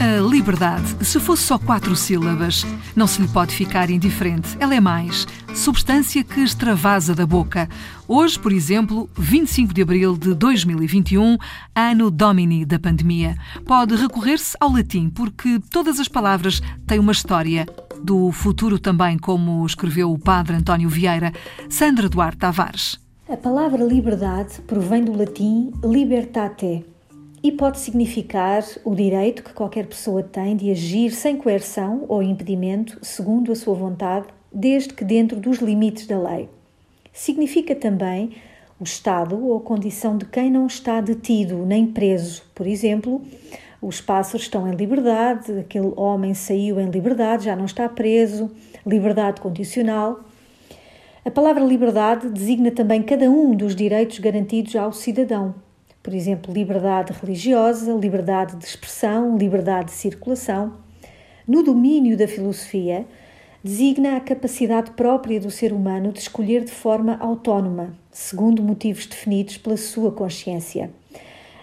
A 0.00 0.20
liberdade, 0.20 1.04
se 1.04 1.20
fosse 1.20 1.44
só 1.44 1.58
quatro 1.58 1.94
sílabas, 1.94 2.66
não 2.96 3.06
se 3.06 3.22
lhe 3.22 3.28
pode 3.28 3.54
ficar 3.54 3.90
indiferente. 3.90 4.56
Ela 4.58 4.74
é 4.74 4.80
mais. 4.80 5.26
Substância 5.54 6.24
que 6.24 6.40
extravasa 6.40 7.14
da 7.14 7.24
boca. 7.24 7.68
Hoje, 8.08 8.38
por 8.38 8.52
exemplo, 8.52 9.08
25 9.16 9.72
de 9.72 9.82
abril 9.82 10.16
de 10.16 10.34
2021, 10.34 11.38
ano 11.74 12.10
Domini 12.10 12.64
da 12.64 12.78
pandemia. 12.78 13.36
Pode 13.64 13.94
recorrer-se 13.94 14.56
ao 14.60 14.72
latim, 14.72 15.08
porque 15.08 15.60
todas 15.70 16.00
as 16.00 16.08
palavras 16.08 16.60
têm 16.86 16.98
uma 16.98 17.12
história. 17.12 17.66
Do 18.02 18.32
futuro 18.32 18.78
também, 18.78 19.16
como 19.16 19.64
escreveu 19.64 20.12
o 20.12 20.18
padre 20.18 20.56
António 20.56 20.88
Vieira, 20.88 21.32
Sandra 21.70 22.08
Duarte 22.08 22.38
Tavares. 22.38 22.98
A 23.28 23.36
palavra 23.36 23.82
liberdade 23.82 24.60
provém 24.66 25.02
do 25.02 25.16
latim 25.16 25.72
libertate 25.82 26.84
e 27.44 27.52
pode 27.52 27.78
significar 27.78 28.64
o 28.86 28.94
direito 28.94 29.44
que 29.44 29.52
qualquer 29.52 29.86
pessoa 29.86 30.22
tem 30.22 30.56
de 30.56 30.70
agir 30.70 31.10
sem 31.10 31.36
coerção 31.36 32.06
ou 32.08 32.22
impedimento, 32.22 32.98
segundo 33.02 33.52
a 33.52 33.54
sua 33.54 33.74
vontade, 33.74 34.28
desde 34.50 34.94
que 34.94 35.04
dentro 35.04 35.38
dos 35.38 35.58
limites 35.58 36.06
da 36.06 36.18
lei. 36.18 36.48
Significa 37.12 37.74
também 37.74 38.30
o 38.80 38.84
estado 38.84 39.46
ou 39.46 39.60
condição 39.60 40.16
de 40.16 40.24
quem 40.24 40.50
não 40.50 40.66
está 40.66 41.02
detido 41.02 41.66
nem 41.66 41.86
preso. 41.86 42.42
Por 42.54 42.66
exemplo, 42.66 43.20
os 43.82 44.00
pássaros 44.00 44.46
estão 44.46 44.66
em 44.66 44.74
liberdade, 44.74 45.52
aquele 45.58 45.92
homem 45.96 46.32
saiu 46.32 46.80
em 46.80 46.88
liberdade, 46.88 47.44
já 47.44 47.54
não 47.54 47.66
está 47.66 47.86
preso, 47.90 48.50
liberdade 48.86 49.42
condicional. 49.42 50.24
A 51.22 51.30
palavra 51.30 51.62
liberdade 51.62 52.30
designa 52.30 52.70
também 52.70 53.02
cada 53.02 53.30
um 53.30 53.54
dos 53.54 53.76
direitos 53.76 54.18
garantidos 54.18 54.74
ao 54.74 54.94
cidadão. 54.94 55.54
Por 56.04 56.12
exemplo, 56.12 56.52
liberdade 56.52 57.14
religiosa, 57.18 57.90
liberdade 57.94 58.56
de 58.56 58.64
expressão, 58.66 59.38
liberdade 59.38 59.86
de 59.86 59.92
circulação. 59.92 60.74
No 61.48 61.62
domínio 61.62 62.14
da 62.14 62.28
filosofia, 62.28 63.06
designa 63.62 64.18
a 64.18 64.20
capacidade 64.20 64.90
própria 64.90 65.40
do 65.40 65.50
ser 65.50 65.72
humano 65.72 66.12
de 66.12 66.18
escolher 66.18 66.62
de 66.62 66.70
forma 66.70 67.16
autónoma, 67.18 67.94
segundo 68.10 68.62
motivos 68.62 69.06
definidos 69.06 69.56
pela 69.56 69.78
sua 69.78 70.12
consciência. 70.12 70.90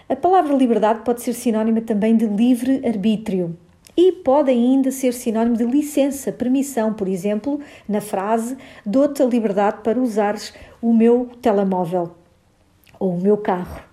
A 0.08 0.16
palavra 0.16 0.56
liberdade 0.56 1.02
pode 1.04 1.22
ser 1.22 1.34
sinónima 1.34 1.80
também 1.80 2.16
de 2.16 2.26
livre 2.26 2.84
arbítrio, 2.84 3.56
e 3.96 4.10
pode 4.10 4.50
ainda 4.50 4.90
ser 4.90 5.12
sinónimo 5.12 5.56
de 5.56 5.64
licença, 5.64 6.32
permissão, 6.32 6.92
por 6.92 7.06
exemplo, 7.06 7.60
na 7.88 8.00
frase 8.00 8.56
dou-te 8.84 9.22
a 9.22 9.26
liberdade 9.26 9.82
para 9.84 10.00
usares 10.00 10.52
o 10.80 10.92
meu 10.92 11.30
telemóvel 11.40 12.16
ou 12.98 13.14
o 13.14 13.22
meu 13.22 13.36
carro. 13.36 13.91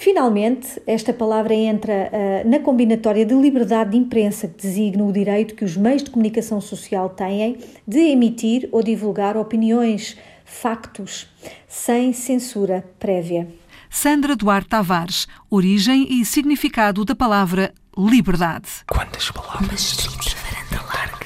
Finalmente, 0.00 0.80
esta 0.86 1.12
palavra 1.12 1.52
entra 1.52 2.10
uh, 2.10 2.48
na 2.48 2.58
combinatória 2.58 3.26
de 3.26 3.34
liberdade 3.34 3.90
de 3.90 3.98
imprensa, 3.98 4.48
que 4.48 4.62
designa 4.62 5.04
o 5.04 5.12
direito 5.12 5.54
que 5.54 5.62
os 5.62 5.76
meios 5.76 6.02
de 6.02 6.10
comunicação 6.10 6.58
social 6.58 7.10
têm 7.10 7.58
de 7.86 7.98
emitir 7.98 8.66
ou 8.72 8.82
divulgar 8.82 9.36
opiniões, 9.36 10.16
factos, 10.42 11.28
sem 11.68 12.14
censura 12.14 12.82
prévia. 12.98 13.46
Sandra 13.90 14.34
Duarte 14.34 14.70
Tavares, 14.70 15.26
origem 15.50 16.06
e 16.08 16.24
significado 16.24 17.04
da 17.04 17.14
palavra 17.14 17.70
liberdade. 17.94 18.68
Quantas 18.88 19.30
palavras? 19.30 19.96
varanda 20.34 20.82
larga, 20.94 21.19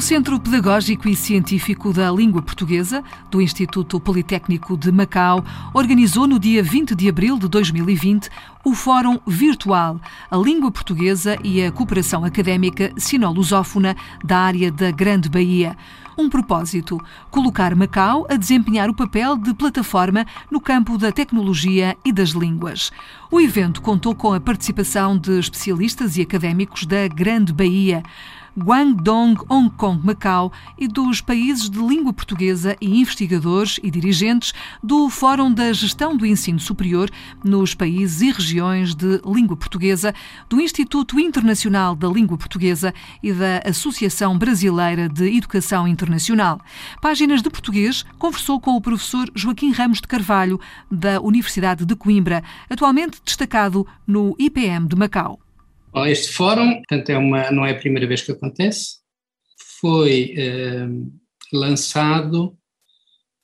O 0.00 0.02
Centro 0.02 0.40
Pedagógico 0.40 1.10
e 1.10 1.14
Científico 1.14 1.92
da 1.92 2.10
Língua 2.10 2.40
Portuguesa, 2.40 3.04
do 3.30 3.38
Instituto 3.38 4.00
Politécnico 4.00 4.74
de 4.74 4.90
Macau, 4.90 5.44
organizou 5.74 6.26
no 6.26 6.38
dia 6.38 6.62
20 6.62 6.94
de 6.94 7.06
abril 7.06 7.38
de 7.38 7.46
2020 7.46 8.30
o 8.64 8.72
Fórum 8.74 9.18
Virtual, 9.26 10.00
a 10.30 10.36
Língua 10.38 10.70
Portuguesa 10.70 11.36
e 11.44 11.62
a 11.62 11.70
Cooperação 11.70 12.24
Académica 12.24 12.90
Sino-Lusófona 12.96 13.94
da 14.24 14.38
área 14.38 14.72
da 14.72 14.90
Grande 14.90 15.28
Baía. 15.28 15.76
Um 16.16 16.30
propósito: 16.30 16.98
colocar 17.30 17.76
Macau 17.76 18.26
a 18.30 18.36
desempenhar 18.36 18.88
o 18.88 18.94
papel 18.94 19.36
de 19.36 19.52
plataforma 19.52 20.24
no 20.50 20.62
campo 20.62 20.96
da 20.96 21.12
tecnologia 21.12 21.94
e 22.02 22.10
das 22.10 22.30
línguas. 22.30 22.90
O 23.30 23.38
evento 23.38 23.82
contou 23.82 24.14
com 24.14 24.32
a 24.32 24.40
participação 24.40 25.18
de 25.18 25.38
especialistas 25.38 26.16
e 26.16 26.22
académicos 26.22 26.86
da 26.86 27.06
Grande 27.06 27.52
Baía. 27.52 28.02
Guangdong, 28.58 29.36
Hong 29.48 29.70
Kong, 29.70 30.04
Macau 30.04 30.52
e 30.78 30.88
dos 30.88 31.20
países 31.20 31.68
de 31.68 31.78
língua 31.78 32.12
portuguesa 32.12 32.76
e 32.80 33.00
investigadores 33.00 33.78
e 33.82 33.90
dirigentes 33.90 34.52
do 34.82 35.08
Fórum 35.08 35.52
da 35.52 35.72
Gestão 35.72 36.16
do 36.16 36.26
Ensino 36.26 36.58
Superior 36.58 37.10
nos 37.44 37.74
países 37.74 38.20
e 38.22 38.30
regiões 38.30 38.94
de 38.94 39.20
língua 39.24 39.56
portuguesa, 39.56 40.14
do 40.48 40.60
Instituto 40.60 41.18
Internacional 41.18 41.94
da 41.94 42.08
Língua 42.08 42.36
Portuguesa 42.36 42.92
e 43.22 43.32
da 43.32 43.62
Associação 43.64 44.36
Brasileira 44.36 45.08
de 45.08 45.36
Educação 45.36 45.86
Internacional. 45.86 46.60
Páginas 47.00 47.42
de 47.42 47.50
Português 47.50 48.04
conversou 48.18 48.60
com 48.60 48.76
o 48.76 48.80
professor 48.80 49.30
Joaquim 49.34 49.72
Ramos 49.72 50.00
de 50.00 50.08
Carvalho, 50.08 50.60
da 50.90 51.20
Universidade 51.20 51.84
de 51.84 51.96
Coimbra, 51.96 52.42
atualmente 52.68 53.20
destacado 53.24 53.86
no 54.06 54.34
IPM 54.38 54.86
de 54.88 54.96
Macau. 54.96 55.38
Este 56.06 56.28
fórum, 56.32 56.74
portanto, 56.76 57.10
é 57.10 57.18
uma, 57.18 57.50
não 57.50 57.66
é 57.66 57.72
a 57.72 57.78
primeira 57.78 58.06
vez 58.06 58.22
que 58.22 58.32
acontece, 58.32 59.00
foi 59.80 60.34
eh, 60.36 60.86
lançado 61.52 62.56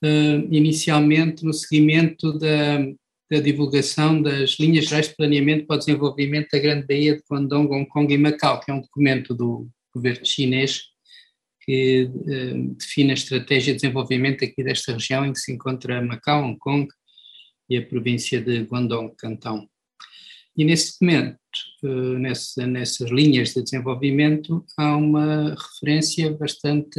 eh, 0.05 0.47
inicialmente 0.51 1.45
no 1.45 1.53
seguimento 1.53 2.39
da, 2.39 2.79
da, 3.31 3.41
divulgação 3.41 4.23
das 4.23 4.59
linhas 4.61 4.85
gerais 4.85 5.09
de 5.09 5.17
planeamento 5.17 5.67
para 5.67 5.77
o 5.77 5.79
desenvolvimento 5.79 6.49
da 6.53 6.59
Grande 6.59 6.87
Baía 6.87 7.17
de 7.17 7.23
Guangdong, 7.29 7.69
Hong 7.73 7.87
Kong 7.87 8.12
e 8.15 8.19
Macau, 8.19 8.61
que 8.61 8.71
é 8.71 8.75
um 8.75 8.81
documento 8.81 9.35
do 9.35 9.69
governo 9.93 10.25
chinês 10.25 10.83
que 11.62 12.09
eh, 12.29 12.55
define 12.79 13.11
a 13.11 13.15
estratégia 13.15 13.73
de 13.73 13.81
desenvolvimento 13.81 14.45
aqui 14.45 14.62
desta 14.62 14.93
região 14.93 15.27
em 15.27 15.33
que 15.33 15.41
se 15.41 15.53
encontra 15.53 16.01
Macau, 16.01 16.45
Hong 16.45 16.59
Kong 16.59 16.89
e 17.69 17.77
a 17.77 17.85
província 17.85 18.41
de 18.41 18.61
Guangdong, 18.61 19.15
Cantão. 19.17 19.69
E 20.56 20.65
nesse 20.65 20.93
documento, 20.93 21.39
eh, 21.84 22.19
nessa, 22.19 22.67
nessas 22.67 23.11
linhas 23.11 23.53
de 23.53 23.62
desenvolvimento, 23.62 24.65
há 24.78 24.97
uma 24.97 25.55
referência 25.55 26.33
bastante 26.33 26.99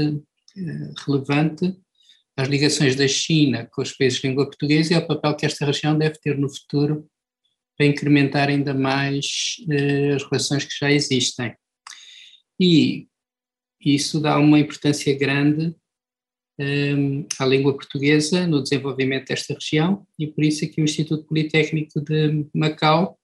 eh, 0.56 0.91
relevante 1.06 1.75
às 2.35 2.47
ligações 2.47 2.95
da 2.95 3.07
China 3.07 3.68
com 3.72 3.81
os 3.81 3.94
países 3.94 4.22
de 4.22 4.28
língua 4.28 4.45
portuguesa 4.45 4.94
e 4.94 4.95
ao 4.95 5.07
papel 5.07 5.35
que 5.35 5.45
esta 5.45 5.66
região 5.66 5.97
deve 5.97 6.19
ter 6.19 6.38
no 6.38 6.47
futuro 6.47 7.09
para 7.75 7.88
incrementar 7.88 8.50
ainda 8.50 8.75
mais 8.75 9.56
eh, 9.72 10.13
as 10.13 10.24
relações 10.24 10.63
que 10.63 10.78
já 10.79 10.91
existem. 10.91 11.56
E 12.59 13.07
isso 13.84 14.19
dá 14.19 14.38
uma 14.38 14.59
importância 14.59 15.18
grande 15.18 15.75
à 17.39 17.45
língua 17.45 17.72
portuguesa 17.75 18.47
no 18.47 18.63
desenvolvimento 18.63 19.28
desta 19.28 19.53
região 19.53 20.07
e 20.18 20.25
por 20.25 20.44
isso 20.44 20.66
aqui 20.66 20.81
o 20.81 20.84
Instituto 20.84 21.28
Politécnico 21.28 22.01
de 22.01 22.47
Macau 22.51 23.19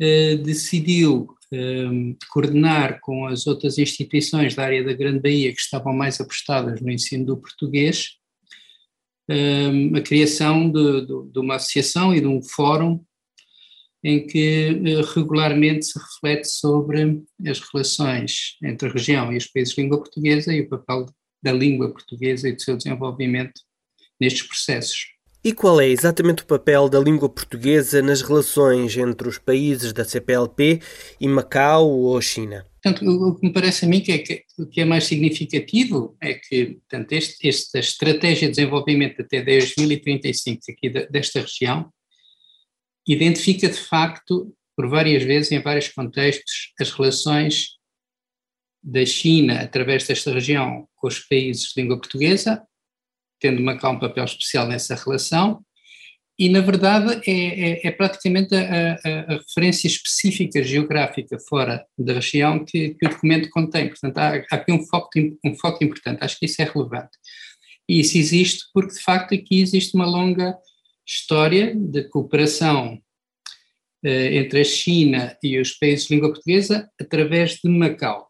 eh, 0.00 0.36
decidiu 0.36 1.28
eh, 1.52 2.14
coordenar 2.30 3.00
com 3.00 3.26
as 3.26 3.46
outras 3.46 3.78
instituições 3.78 4.54
da 4.54 4.64
área 4.64 4.84
da 4.84 4.92
Grande 4.92 5.20
Baía 5.20 5.52
que 5.52 5.60
estavam 5.60 5.92
mais 5.92 6.20
apostadas 6.20 6.80
no 6.80 6.90
ensino 6.90 7.24
do 7.24 7.36
português, 7.36 8.16
eh, 9.30 9.96
a 9.96 10.00
criação 10.02 10.70
de, 10.70 11.00
de, 11.06 11.32
de, 11.32 11.38
uma 11.38 11.56
associação 11.56 12.14
e 12.14 12.20
de 12.20 12.26
um 12.26 12.42
fórum 12.42 13.02
em 14.04 14.26
que 14.26 14.82
regularmente 15.14 15.86
se 15.86 15.98
reflete 15.98 16.48
sobre 16.48 17.22
as 17.44 17.58
relações 17.58 18.56
entre 18.62 18.88
a 18.88 18.92
região 18.92 19.32
e 19.32 19.36
os 19.36 19.46
países 19.46 19.74
de 19.74 19.82
língua 19.82 19.98
portuguesa 19.98 20.52
e 20.52 20.60
o 20.60 20.68
papel 20.68 21.06
da 21.42 21.52
língua 21.52 21.90
portuguesa 21.90 22.48
e 22.48 22.52
do 22.52 22.62
seu 22.62 22.76
desenvolvimento 22.76 23.62
nestes 24.20 24.42
processos. 24.46 25.15
E 25.46 25.52
qual 25.52 25.80
é 25.80 25.86
exatamente 25.86 26.42
o 26.42 26.46
papel 26.46 26.88
da 26.88 26.98
língua 26.98 27.28
portuguesa 27.28 28.02
nas 28.02 28.20
relações 28.20 28.96
entre 28.96 29.28
os 29.28 29.38
países 29.38 29.92
da 29.92 30.04
CPLP 30.04 30.80
e 31.20 31.28
Macau 31.28 31.88
ou 31.88 32.20
China? 32.20 32.66
Portanto, 32.82 33.08
o 33.08 33.36
que 33.36 33.46
me 33.46 33.52
parece 33.52 33.84
a 33.84 33.88
mim 33.88 34.00
que 34.00 34.10
é, 34.10 34.18
que 34.18 34.80
é 34.80 34.84
mais 34.84 35.04
significativo 35.04 36.16
é 36.20 36.34
que 36.34 36.80
portanto, 36.88 37.12
este, 37.12 37.46
esta 37.46 37.78
estratégia 37.78 38.48
de 38.48 38.56
desenvolvimento 38.56 39.22
até 39.22 39.40
2035 39.40 40.62
aqui 40.68 40.90
desta 40.90 41.42
região 41.42 41.92
identifica 43.06 43.68
de 43.68 43.78
facto 43.78 44.52
por 44.76 44.88
várias 44.88 45.22
vezes, 45.22 45.52
em 45.52 45.62
vários 45.62 45.86
contextos, 45.90 46.72
as 46.80 46.90
relações 46.90 47.76
da 48.82 49.06
China, 49.06 49.60
através 49.60 50.08
desta 50.08 50.32
região, 50.32 50.88
com 50.96 51.06
os 51.06 51.20
países 51.20 51.72
de 51.72 51.80
língua 51.80 51.98
portuguesa, 51.98 52.66
tendo 53.40 53.62
Macau 53.62 53.92
um 53.92 53.98
papel 53.98 54.24
especial 54.24 54.66
nessa 54.66 54.94
relação, 54.94 55.64
e 56.38 56.50
na 56.50 56.60
verdade 56.60 57.22
é, 57.26 57.86
é, 57.86 57.86
é 57.86 57.90
praticamente 57.90 58.54
a, 58.54 58.92
a, 58.92 59.34
a, 59.34 59.38
referência 59.38 59.86
específica 59.86 60.62
geográfica 60.62 61.38
fora 61.38 61.84
da 61.98 62.14
região 62.14 62.62
que, 62.62 62.94
que 62.94 63.06
o 63.06 63.08
documento 63.08 63.48
contém. 63.48 63.88
Portanto, 63.88 64.18
há, 64.18 64.36
há, 64.50 64.56
aqui 64.56 64.70
um 64.70 64.84
foco, 64.84 65.10
um 65.44 65.54
foco 65.54 65.82
importante, 65.82 66.22
acho 66.22 66.38
que 66.38 66.44
isso 66.44 66.60
é 66.60 66.64
relevante. 66.66 67.16
E 67.88 68.00
isso 68.00 68.18
existe 68.18 68.64
porque, 68.74 68.94
de 68.94 69.00
facto, 69.00 69.34
aqui 69.34 69.62
existe 69.62 69.94
uma 69.94 70.04
longa 70.04 70.54
história 71.06 71.74
de 71.74 72.04
cooperação 72.08 73.00
eh, 74.04 74.36
entre 74.36 74.60
a 74.60 74.64
China 74.64 75.36
e 75.42 75.58
os 75.58 75.72
países 75.72 76.06
de 76.06 76.14
língua 76.14 76.32
portuguesa 76.32 76.90
através 77.00 77.58
de 77.62 77.70
Macau. 77.70 78.25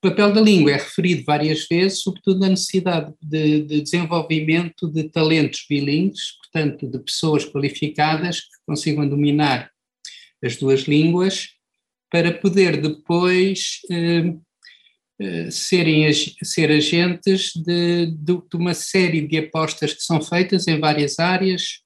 O 0.00 0.08
papel 0.08 0.32
da 0.32 0.40
língua 0.40 0.70
é 0.70 0.76
referido 0.76 1.24
várias 1.26 1.66
vezes, 1.66 2.02
sobretudo 2.02 2.38
na 2.38 2.50
necessidade 2.50 3.12
de, 3.20 3.62
de 3.62 3.80
desenvolvimento 3.80 4.86
de 4.86 5.10
talentos 5.10 5.66
bilíngues, 5.68 6.36
portanto, 6.38 6.86
de 6.88 7.00
pessoas 7.00 7.44
qualificadas 7.44 8.42
que 8.42 8.46
consigam 8.64 9.08
dominar 9.08 9.72
as 10.42 10.54
duas 10.56 10.82
línguas, 10.82 11.48
para 12.08 12.32
poder 12.32 12.80
depois 12.80 13.80
eh, 13.90 14.34
eh, 15.20 15.50
serem 15.50 16.10
ser 16.12 16.70
agentes 16.70 17.50
de, 17.56 18.06
de, 18.06 18.34
de, 18.34 18.56
uma 18.56 18.74
série 18.74 19.26
de 19.26 19.36
apostas 19.38 19.94
que 19.94 20.02
são 20.02 20.22
feitas 20.22 20.68
em 20.68 20.78
várias 20.78 21.18
áreas, 21.18 21.80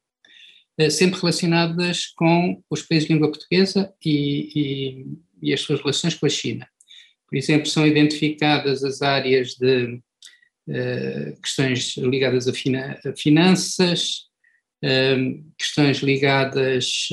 eh, 0.76 0.90
sempre 0.90 1.18
relacionadas 1.18 2.08
com 2.14 2.62
os 2.68 2.82
países 2.82 3.08
de 3.08 3.14
língua 3.14 3.30
portuguesa 3.30 3.90
e, 4.04 4.50
e, 5.40 5.48
e 5.48 5.52
as 5.54 5.62
suas 5.62 5.80
relações 5.80 6.14
com 6.14 6.26
a 6.26 6.28
China. 6.28 6.68
Por 7.32 7.38
exemplo, 7.38 7.66
são 7.66 7.86
identificadas 7.86 8.84
as 8.84 9.00
áreas 9.00 9.54
de 9.54 9.98
uh, 10.68 11.40
questões 11.42 11.96
ligadas 11.96 12.46
a, 12.46 12.52
fina, 12.52 13.00
a 13.02 13.16
finanças, 13.16 14.24
uh, 14.84 15.42
questões 15.56 16.00
ligadas 16.00 17.08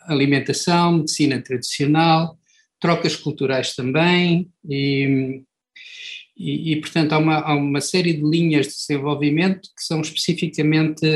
à 0.00 0.12
alimentação, 0.12 0.98
medicina 0.98 1.40
tradicional, 1.40 2.36
trocas 2.80 3.14
culturais 3.14 3.76
também, 3.76 4.50
e, 4.68 5.44
e, 6.36 6.72
e 6.72 6.80
portanto, 6.80 7.12
há 7.12 7.18
uma, 7.18 7.36
há 7.36 7.54
uma, 7.54 7.80
série 7.80 8.14
de 8.14 8.28
linhas 8.28 8.66
de 8.66 8.74
desenvolvimento 8.74 9.60
que 9.76 9.84
são 9.84 10.00
especificamente 10.00 11.06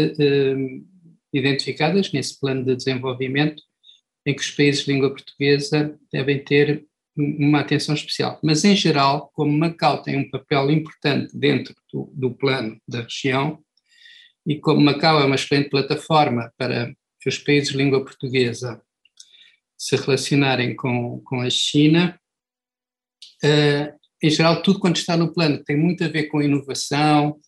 identificadas 1.34 2.12
nesse 2.12 2.38
plano 2.38 2.64
de 2.64 2.76
desenvolvimento, 2.76 3.60
em 4.24 4.36
que 4.36 4.40
os 4.40 4.52
países 4.52 4.84
de 4.84 4.92
língua 4.92 5.10
portuguesa 5.10 5.98
devem 6.12 6.44
ter 6.44 6.86
uma 7.16 7.60
atenção 7.60 7.94
especial. 7.94 8.38
Mas, 8.42 8.64
em 8.64 8.76
geral, 8.76 9.30
como 9.32 9.56
Macau 9.56 10.02
tem 10.02 10.18
um 10.18 10.30
papel 10.30 10.70
importante 10.70 11.36
dentro 11.36 11.74
do, 11.92 12.12
do 12.14 12.34
plano 12.34 12.78
da 12.86 13.02
região, 13.02 13.58
e 14.46 14.58
como 14.58 14.80
Macau 14.80 15.20
é 15.20 15.24
uma 15.24 15.34
excelente 15.34 15.70
plataforma 15.70 16.52
para 16.56 16.94
os 17.26 17.38
países 17.38 17.70
de 17.70 17.76
língua 17.76 18.04
portuguesa 18.04 18.80
se 19.76 19.96
relacionarem 19.96 20.76
com, 20.76 21.20
com 21.24 21.40
a 21.40 21.50
China, 21.50 22.18
uh, 23.44 23.96
em 24.22 24.30
geral, 24.30 24.62
tudo 24.62 24.78
quanto 24.78 24.96
está 24.96 25.16
no 25.16 25.32
plano 25.32 25.62
tem 25.64 25.76
muito 25.76 26.04
a 26.04 26.08
ver 26.08 26.24
com 26.24 26.40
inovação, 26.40 27.38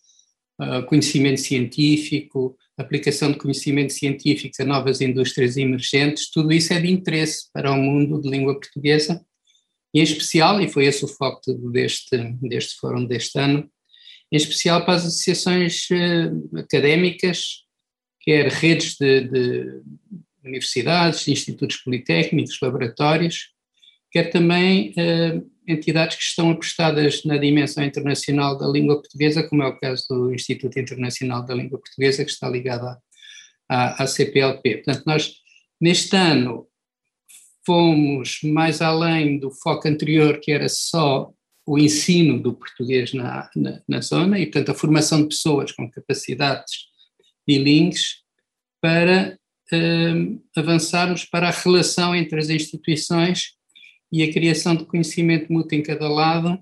uh, 0.61 0.85
conhecimento 0.85 1.39
científico, 1.39 2.55
aplicação 2.77 3.31
de 3.31 3.37
conhecimento 3.37 3.93
científico 3.93 4.53
a 4.61 4.65
novas 4.65 5.01
indústrias 5.01 5.57
emergentes, 5.57 6.29
tudo 6.29 6.51
isso 6.51 6.73
é 6.73 6.79
de 6.79 6.91
interesse 6.91 7.49
para 7.51 7.71
o 7.71 7.77
mundo 7.77 8.21
de 8.21 8.29
língua 8.29 8.53
portuguesa 8.53 9.25
em 9.93 10.03
especial, 10.03 10.61
e 10.61 10.69
foi 10.69 10.85
esse 10.85 11.03
o 11.03 11.07
foco 11.07 11.41
deste, 11.71 12.17
deste 12.41 12.75
fórum 12.79 13.05
deste 13.05 13.39
ano, 13.39 13.69
em 14.31 14.37
especial 14.37 14.85
para 14.85 14.95
as 14.95 15.05
associações 15.05 15.87
uh, 15.89 16.59
académicas, 16.59 17.63
quer 18.21 18.47
redes 18.47 18.95
de, 18.99 19.21
de, 19.21 19.81
universidades, 20.43 21.27
institutos 21.27 21.77
politécnicos, 21.77 22.59
laboratórios, 22.61 23.49
quer 24.11 24.29
também 24.29 24.91
uh, 24.91 25.49
entidades 25.67 26.17
que 26.17 26.23
estão 26.23 26.51
apostadas 26.51 27.23
na 27.25 27.37
dimensão 27.37 27.83
internacional 27.83 28.57
da 28.57 28.67
língua 28.67 28.95
portuguesa, 28.95 29.47
como 29.47 29.63
é 29.63 29.67
o 29.67 29.79
caso 29.79 30.05
do 30.09 30.33
Instituto 30.33 30.79
Internacional 30.79 31.43
da 31.43 31.55
Língua 31.55 31.79
Portuguesa, 31.79 32.23
que 32.23 32.31
está 32.31 32.47
ligado 32.47 32.85
à, 32.85 32.97
à, 33.67 34.03
à 34.03 34.07
CPLP. 34.07 34.77
Portanto, 34.77 35.03
nós, 35.05 35.33
neste 35.81 36.15
ano, 36.15 36.68
fomos 37.65 38.39
mais 38.43 38.81
além 38.81 39.39
do 39.39 39.51
foco 39.51 39.87
anterior, 39.87 40.39
que 40.39 40.51
era 40.51 40.67
só 40.67 41.31
o 41.65 41.77
ensino 41.77 42.41
do 42.41 42.53
português 42.53 43.13
na, 43.13 43.49
na, 43.55 43.81
na 43.87 44.01
zona, 44.01 44.39
e 44.39 44.45
portanto 44.45 44.71
a 44.71 44.79
formação 44.79 45.21
de 45.21 45.29
pessoas 45.29 45.71
com 45.71 45.89
capacidades 45.89 46.87
bilingues, 47.45 48.23
para 48.81 49.37
uh, 49.73 50.43
avançarmos 50.55 51.25
para 51.25 51.49
a 51.49 51.51
relação 51.51 52.15
entre 52.15 52.39
as 52.39 52.49
instituições 52.49 53.55
e 54.11 54.23
a 54.23 54.31
criação 54.31 54.75
de 54.75 54.85
conhecimento 54.85 55.51
mútuo 55.51 55.77
em 55.77 55.83
cada 55.83 56.07
lado, 56.07 56.59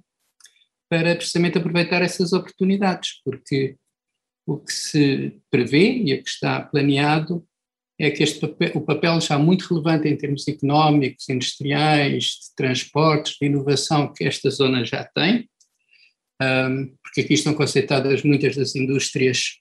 para 0.89 1.15
precisamente 1.15 1.57
aproveitar 1.57 2.01
essas 2.01 2.33
oportunidades, 2.33 3.21
porque 3.23 3.75
o 4.45 4.57
que 4.57 4.73
se 4.73 5.39
prevê 5.49 5.97
e 5.97 6.13
o 6.13 6.23
que 6.23 6.29
está 6.29 6.61
planeado 6.61 7.45
é 7.99 8.11
que 8.11 8.23
este 8.23 8.39
papel, 8.39 8.71
o 8.75 8.81
papel 8.81 9.19
já 9.19 9.39
muito 9.39 9.67
relevante 9.67 10.07
em 10.07 10.15
termos 10.15 10.47
económicos, 10.47 11.27
industriais, 11.29 12.23
de 12.23 12.55
transportes, 12.55 13.37
de 13.39 13.47
inovação 13.47 14.13
que 14.13 14.23
esta 14.23 14.49
zona 14.49 14.85
já 14.85 15.03
tem, 15.03 15.49
porque 17.03 17.21
aqui 17.21 17.33
estão 17.33 17.53
concentradas 17.55 18.21
muitas 18.21 18.55
das 18.55 18.75
indústrias 18.75 19.59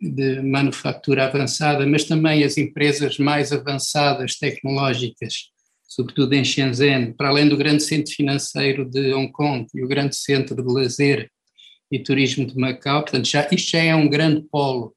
de 0.00 0.42
manufatura 0.42 1.24
avançada, 1.26 1.84
mas 1.86 2.04
também 2.04 2.44
as 2.44 2.56
empresas 2.56 3.18
mais 3.18 3.52
avançadas 3.52 4.36
tecnológicas, 4.36 5.50
sobretudo 5.88 6.34
em 6.34 6.44
Shenzhen, 6.44 7.14
para 7.14 7.28
além 7.28 7.48
do 7.48 7.56
grande 7.56 7.82
centro 7.82 8.12
financeiro 8.12 8.88
de 8.88 9.12
Hong 9.12 9.32
Kong 9.32 9.66
e 9.74 9.82
o 9.82 9.88
grande 9.88 10.16
centro 10.16 10.62
de 10.62 10.72
lazer 10.72 11.30
e 11.90 11.98
turismo 11.98 12.46
de 12.46 12.56
Macau, 12.56 13.02
portanto 13.02 13.26
já, 13.26 13.48
isto 13.50 13.70
já 13.70 13.82
é 13.82 13.94
um 13.94 14.08
grande 14.08 14.42
polo 14.50 14.94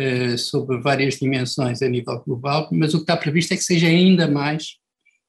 eh, 0.00 0.38
sobre 0.38 0.80
várias 0.80 1.18
dimensões 1.18 1.82
a 1.82 1.88
nível 1.88 2.18
global, 2.20 2.70
mas 2.72 2.94
o 2.94 2.96
que 2.96 3.02
está 3.02 3.18
previsto 3.18 3.52
é 3.52 3.56
que 3.58 3.62
seja 3.62 3.86
ainda 3.86 4.26
mais 4.26 4.76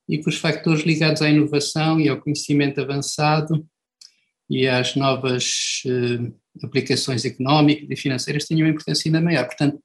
e 0.08 0.18
que 0.18 0.30
os 0.30 0.38
fatores 0.38 0.86
ligados 0.86 1.22
à 1.22 1.30
inovação 1.30 2.00
e 2.00 2.08
ao 2.08 2.22
conhecimento 2.22 2.80
avançado 2.80 3.68
e 4.50 4.70
às 4.70 4.96
novas 4.96 5.82
uh, 5.86 6.66
aplicações 6.66 7.26
económicas 7.26 7.86
e 7.90 7.96
financeiras 7.98 8.46
tenham 8.46 8.66
uma 8.66 8.72
importância 8.72 9.10
ainda 9.10 9.20
maior. 9.20 9.46
Portanto, 9.46 9.78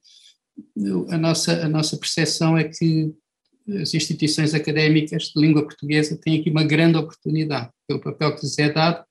a 1.10 1.18
nossa, 1.18 1.64
a 1.64 1.68
nossa 1.68 1.96
percepção 1.96 2.56
é 2.56 2.62
que 2.62 3.12
as 3.82 3.92
instituições 3.92 4.54
académicas 4.54 5.32
de 5.34 5.40
língua 5.40 5.64
portuguesa 5.64 6.16
têm 6.16 6.38
aqui 6.38 6.48
uma 6.48 6.62
grande 6.62 6.96
oportunidade, 6.96 7.70
pelo 7.88 8.00
papel 8.00 8.36
que 8.36 8.42
lhes 8.42 8.56
é 8.60 8.72
dado 8.72 9.04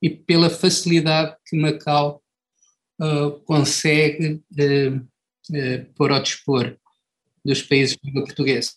e 0.00 0.08
pela 0.08 0.48
facilidade 0.48 1.36
que 1.46 1.54
Macau 1.54 2.22
uh, 2.98 3.32
consegue 3.40 4.42
uh, 4.52 5.06
uh, 5.50 5.84
pôr 5.94 6.12
ao 6.12 6.22
dispor 6.22 6.76
dos 7.44 7.62
países 7.62 7.96
de 7.96 8.06
língua 8.06 8.24
portuguesa. 8.24 8.72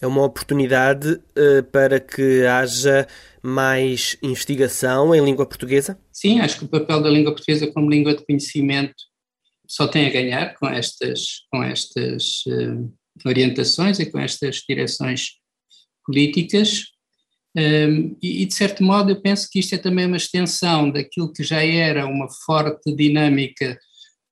É 0.00 0.06
uma 0.06 0.24
oportunidade 0.24 1.08
uh, 1.12 1.62
para 1.72 1.98
que 1.98 2.44
haja 2.46 3.06
mais 3.42 4.16
investigação 4.22 5.14
em 5.14 5.24
língua 5.24 5.46
portuguesa? 5.46 5.98
Sim, 6.12 6.40
acho 6.40 6.58
que 6.58 6.64
o 6.64 6.68
papel 6.68 7.02
da 7.02 7.10
língua 7.10 7.32
portuguesa 7.32 7.70
como 7.72 7.90
língua 7.90 8.14
de 8.14 8.24
conhecimento 8.24 8.94
só 9.66 9.88
tem 9.88 10.06
a 10.06 10.10
ganhar 10.10 10.54
com 10.54 10.66
estas, 10.66 11.46
com 11.50 11.62
estas 11.62 12.42
uh, 12.46 12.92
orientações 13.24 13.98
e 13.98 14.06
com 14.06 14.18
estas 14.18 14.56
direções 14.68 15.38
políticas. 16.04 16.84
Um, 17.56 18.16
e, 18.20 18.42
e, 18.42 18.46
de 18.46 18.54
certo 18.54 18.82
modo, 18.82 19.10
eu 19.10 19.20
penso 19.20 19.48
que 19.50 19.60
isto 19.60 19.74
é 19.74 19.78
também 19.78 20.06
uma 20.06 20.16
extensão 20.16 20.90
daquilo 20.90 21.32
que 21.32 21.42
já 21.42 21.64
era 21.64 22.06
uma 22.06 22.28
forte 22.44 22.94
dinâmica 22.94 23.78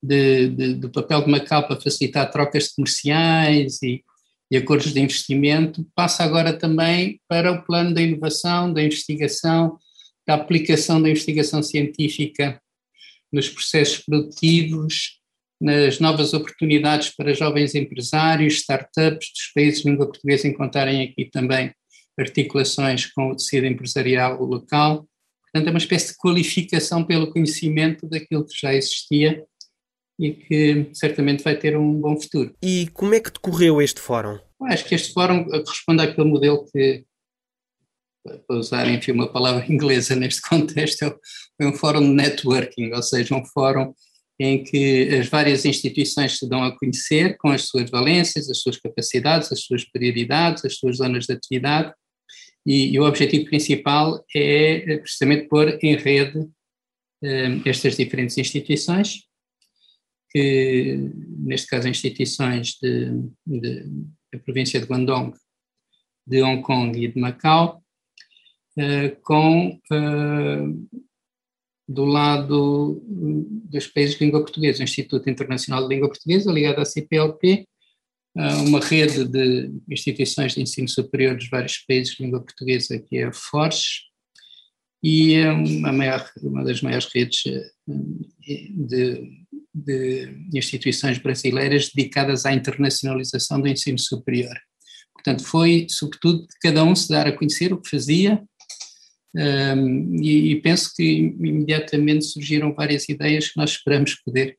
de, 0.03 0.49
de, 0.49 0.75
do 0.75 0.91
papel 0.91 1.23
de 1.23 1.31
Macau 1.31 1.67
para 1.67 1.81
facilitar 1.81 2.31
trocas 2.31 2.69
comerciais 2.69 3.81
e, 3.83 4.03
e 4.51 4.57
acordos 4.57 4.93
de 4.93 5.01
investimento, 5.01 5.87
passa 5.95 6.25
agora 6.25 6.53
também 6.53 7.21
para 7.29 7.53
o 7.53 7.63
plano 7.63 7.95
da 7.95 8.03
inovação, 8.03 8.73
da 8.73 8.83
investigação, 8.83 9.79
da 10.27 10.35
aplicação 10.35 11.01
da 11.01 11.09
investigação 11.09 11.63
científica 11.63 12.61
nos 13.33 13.49
processos 13.49 14.05
produtivos, 14.05 15.21
nas 15.61 16.01
novas 16.01 16.35
oportunidades 16.35 17.11
para 17.17 17.33
jovens 17.33 17.75
empresários, 17.75 18.55
startups 18.55 19.31
dos 19.33 19.53
países 19.55 19.83
de 19.83 19.89
língua 19.89 20.07
portuguesa 20.07 20.49
encontrarem 20.49 21.03
aqui 21.03 21.27
também 21.31 21.73
articulações 22.19 23.07
com 23.07 23.31
o 23.31 23.37
tecido 23.37 23.67
empresarial 23.67 24.43
local. 24.43 25.09
Portanto, 25.43 25.69
é 25.69 25.71
uma 25.71 25.79
espécie 25.79 26.09
de 26.13 26.19
qualificação 26.19 27.05
pelo 27.05 27.31
conhecimento 27.31 28.09
daquilo 28.09 28.45
que 28.45 28.59
já 28.61 28.75
existia 28.75 29.45
e 30.23 30.35
que 30.35 30.91
certamente 30.95 31.43
vai 31.43 31.59
ter 31.59 31.77
um 31.77 32.01
bom 32.01 32.19
futuro. 32.21 32.55
E 32.63 32.89
como 32.95 33.13
é 33.13 33.19
que 33.19 33.33
decorreu 33.33 33.83
este 33.83 34.01
fórum? 34.01 34.39
Acho 34.63 34.85
que 34.85 34.95
este 34.95 35.13
fórum 35.13 35.45
responde 35.51 36.01
àquele 36.01 36.29
modelo 36.29 36.65
que, 36.73 37.05
para 38.47 38.57
usar 38.57 38.89
enfim, 38.89 39.11
uma 39.11 39.33
palavra 39.33 39.67
inglesa 39.69 40.15
neste 40.15 40.41
contexto, 40.43 41.03
é 41.61 41.67
um 41.67 41.73
fórum 41.73 42.01
de 42.01 42.15
networking, 42.15 42.93
ou 42.93 43.03
seja, 43.03 43.35
um 43.35 43.45
fórum 43.45 43.93
em 44.39 44.63
que 44.63 45.09
as 45.17 45.29
várias 45.29 45.65
instituições 45.65 46.39
se 46.39 46.49
dão 46.49 46.63
a 46.63 46.77
conhecer 46.79 47.37
com 47.39 47.49
as 47.49 47.63
suas 47.63 47.91
valências, 47.91 48.49
as 48.49 48.59
suas 48.59 48.79
capacidades, 48.79 49.51
as 49.51 49.65
suas 49.65 49.85
prioridades, 49.85 50.65
as 50.65 50.77
suas 50.77 50.99
zonas 50.99 51.27
de 51.27 51.33
atividade, 51.33 51.93
e, 52.65 52.93
e 52.93 53.01
o 53.01 53.05
objetivo 53.05 53.47
principal 53.47 54.25
é 54.35 54.99
precisamente 54.99 55.49
pôr 55.49 55.79
em 55.83 55.97
rede 55.97 56.39
um, 56.39 57.63
estas 57.65 57.97
diferentes 57.97 58.39
instituições, 58.39 59.25
que 60.33 61.11
neste 61.39 61.67
caso 61.67 61.89
instituições 61.89 62.79
da 62.81 64.39
província 64.45 64.81
de 64.81 64.87
Guangdong, 64.87 65.33
de 66.27 66.43
Hong 66.43 66.63
Kong 66.63 66.99
e 66.99 67.09
de 67.09 67.21
Macau, 67.21 67.83
uh, 68.79 69.21
com 69.23 69.79
uh, 69.93 71.01
do 71.87 72.05
lado 72.05 73.03
dos 73.07 73.87
países 73.89 74.17
de 74.17 74.25
língua 74.25 74.41
portuguesa, 74.41 74.81
o 74.81 74.85
Instituto 74.85 75.29
Internacional 75.29 75.83
de 75.83 75.95
Língua 75.95 76.09
Portuguesa, 76.09 76.53
ligado 76.53 76.81
à 76.81 76.85
CPLP, 76.85 77.67
uma 78.35 78.81
rede 78.81 79.27
de 79.27 79.71
instituições 79.91 80.55
de 80.55 80.63
ensino 80.63 80.89
superior 80.89 81.37
dos 81.37 81.51
vários 81.51 81.79
países 81.79 82.15
de 82.15 82.23
língua 82.23 82.41
portuguesa, 82.41 82.99
que 82.99 83.19
é 83.19 83.25
a 83.25 83.33
FORCE, 83.33 84.13
e 85.03 85.35
é 85.35 85.53
maior, 85.93 86.31
uma 86.43 86.65
das 86.65 86.81
maiores 86.81 87.07
redes 87.13 87.43
eh, 87.47 87.71
de, 88.71 89.42
de 89.75 90.29
instituições 90.53 91.19
brasileiras 91.19 91.91
dedicadas 91.95 92.45
à 92.45 92.53
internacionalização 92.53 93.61
do 93.61 93.69
ensino 93.69 93.99
superior. 93.99 94.57
Portanto, 95.15 95.45
foi, 95.45 95.87
sobretudo, 95.89 96.47
cada 96.61 96.85
um 96.85 96.95
se 96.95 97.09
dar 97.09 97.27
a 97.27 97.33
conhecer 97.33 97.73
o 97.73 97.81
que 97.81 97.89
fazia, 97.89 98.43
um, 99.35 100.23
e, 100.23 100.53
e, 100.53 100.61
penso 100.61 100.93
que 100.95 101.03
imediatamente 101.03 102.27
surgiram 102.27 102.75
várias 102.75 103.09
ideias 103.09 103.49
que 103.49 103.57
nós 103.57 103.71
esperamos 103.71 104.15
poder 104.17 104.59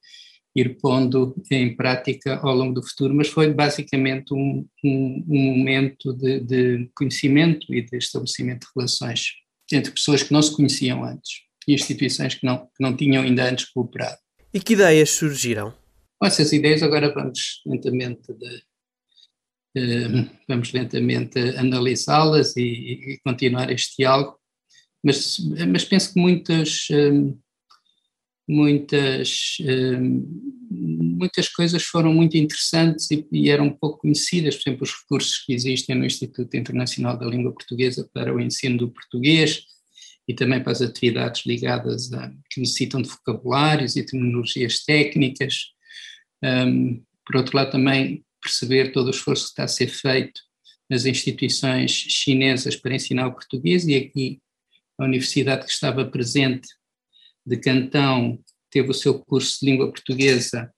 ir 0.56 0.78
pondo 0.78 1.36
em 1.52 1.76
prática 1.76 2.38
ao 2.38 2.56
longo 2.56 2.74
do 2.74 2.88
futuro, 2.88 3.14
mas 3.14 3.28
foi 3.28 3.54
basicamente 3.54 4.34
um, 4.34 4.66
um, 4.84 5.26
um 5.28 5.58
momento 5.58 6.14
de, 6.14 6.40
de, 6.40 6.90
conhecimento 6.96 7.74
e 7.74 7.82
de 7.82 7.98
estabelecimento 7.98 8.62
de 8.62 8.68
relações 8.76 9.34
entre 9.72 9.92
pessoas 9.92 10.22
que 10.22 10.32
não 10.32 10.42
se 10.42 10.56
conheciam 10.56 11.04
antes 11.04 11.42
e 11.68 11.74
instituições 11.74 12.36
que 12.36 12.46
não, 12.46 12.58
que 12.58 12.82
não 12.82 12.96
tinham 12.96 13.24
ainda 13.24 13.50
antes 13.50 13.66
cooperado. 13.66 14.18
E 14.54 14.60
que 14.60 14.74
ideias 14.74 15.12
surgiram? 15.12 15.74
Essas 16.22 16.54
ideias 16.54 16.84
agora 16.84 17.14
vamos 17.14 17.62
lentamente 17.66 18.34
de, 19.76 20.30
vamos 20.48 20.72
lentamente 20.72 21.40
analisá-las 21.58 22.56
e, 22.56 22.62
e, 22.62 23.20
continuar 23.26 23.72
este 23.72 23.96
diálogo, 23.98 24.40
mas, 25.04 25.38
mas 25.68 25.84
penso 25.84 26.14
que 26.14 26.20
muitas 26.20 26.88
hum, 26.92 27.38
muitas, 28.48 29.58
hum, 29.62 30.52
muitas 30.70 31.48
coisas 31.50 31.84
foram 31.84 32.14
muito 32.14 32.38
interessantes 32.38 33.10
e, 33.12 33.26
e, 33.32 33.50
eram 33.50 33.70
pouco 33.70 34.00
conhecidas, 34.00 34.56
por 34.56 34.70
exemplo, 34.70 34.84
os 34.84 34.94
recursos 34.94 35.40
que 35.40 35.54
existem 35.54 35.96
no 35.96 36.06
Instituto 36.06 36.56
Internacional 36.56 37.18
da 37.18 37.26
Língua 37.26 37.54
Portuguesa 37.54 38.10
para 38.14 38.34
o 38.34 38.40
ensino 38.40 38.78
do 38.78 38.92
português 38.92 39.64
e 40.28 40.34
também 40.34 40.62
para 40.62 40.72
as 40.72 40.82
atividades 40.82 41.46
ligadas 41.46 42.12
a, 42.14 42.30
que 42.50 42.60
necessitam 42.60 43.02
de 43.02 43.10
vocabulários 43.10 43.96
e 43.96 44.06
terminologias 44.06 44.84
técnicas. 44.84 45.72
Um, 46.44 47.04
por 47.26 47.38
outro 47.38 47.56
lado, 47.58 47.72
também 47.72 48.24
perceber 48.42 48.92
todo 48.92 49.08
o 49.08 49.12
esforço 49.12 49.46
que 49.46 49.50
está 49.52 49.64
a 49.64 49.68
ser 49.68 49.88
feito 49.88 50.42
nas 50.90 51.06
instituições 51.06 51.92
chinesas 51.92 52.76
para 52.76 52.96
ensinar 52.96 53.28
o 53.28 53.34
português 53.34 53.88
e 53.88 53.96
aqui 53.96 54.42
a 55.00 55.06
universidade 55.06 55.66
que 55.66 55.72
estava 55.72 56.06
presente 56.06 56.68
de 57.46 57.58
Cantão 57.58 58.40
teve 58.70 58.90
o 58.90 58.94
seu 58.94 59.20
curso 59.20 59.60
de 59.60 59.66
língua 59.72 59.92
portuguesa 59.92 60.72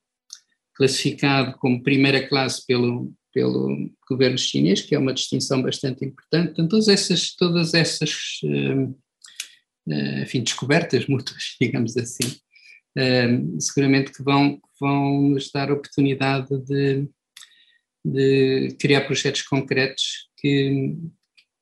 classificado 0.76 1.58
como 1.58 1.82
primeira 1.82 2.28
classe 2.28 2.66
pelo, 2.66 3.14
pelo 3.34 3.90
governo 4.10 4.38
chinês, 4.38 4.82
que 4.82 4.94
é 4.94 5.00
uma 5.00 5.14
distinção 5.14 5.62
bastante 5.62 6.04
importante. 6.04 6.52
Então, 6.52 6.68
todas 6.68 6.88
essas, 6.90 7.34
todas 7.36 7.74
essas 7.74 8.42
uh, 8.44 8.98
enfim, 9.88 10.44
descobertas 10.44 11.08
mútuas, 11.08 11.56
digamos 11.62 11.96
assim, 11.98 12.38
uh, 12.98 13.62
seguramente 13.62 14.12
que 14.12 14.24
vão, 14.24 14.60
vão 14.80 15.30
nos 15.30 15.52
dar 15.52 15.72
oportunidade 15.72 16.58
de, 16.66 17.08
de 18.04 18.76
criar 18.80 19.02
projetos 19.02 19.42
concretos 19.44 20.30
que, 20.38 20.96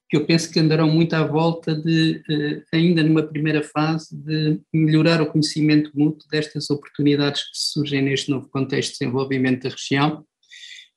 que 0.10 0.18
eu 0.18 0.26
penso 0.26 0.52
que 0.52 0.60
andarão 0.60 0.90
muito 0.90 1.14
à 1.14 1.26
volta 1.26 1.74
de, 1.74 2.22
eh, 2.30 2.64
ainda 2.72 3.02
numa 3.02 3.24
primeira 3.24 3.64
fase, 3.64 4.16
de 4.16 4.60
melhorar 4.72 5.22
o 5.22 5.32
conhecimento 5.32 5.90
mútuo 5.96 6.28
destas 6.30 6.70
oportunidades 6.70 7.44
que 7.44 7.50
surgem 7.54 8.02
neste 8.02 8.30
novo 8.30 8.48
contexto 8.50 8.92
de 8.92 9.00
desenvolvimento 9.00 9.64
da 9.64 9.70
região 9.70 10.24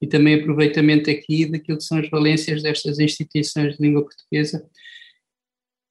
e 0.03 0.07
também 0.07 0.35
aproveitamento 0.35 1.11
aqui 1.11 1.47
daquilo 1.47 1.79
que 1.79 1.85
são 1.85 1.99
as 1.99 2.11
valências 2.11 2.63
destas 2.63 2.99
instituições 2.99 3.77
de 3.77 3.83
língua 3.83 4.03
portuguesa 4.03 4.63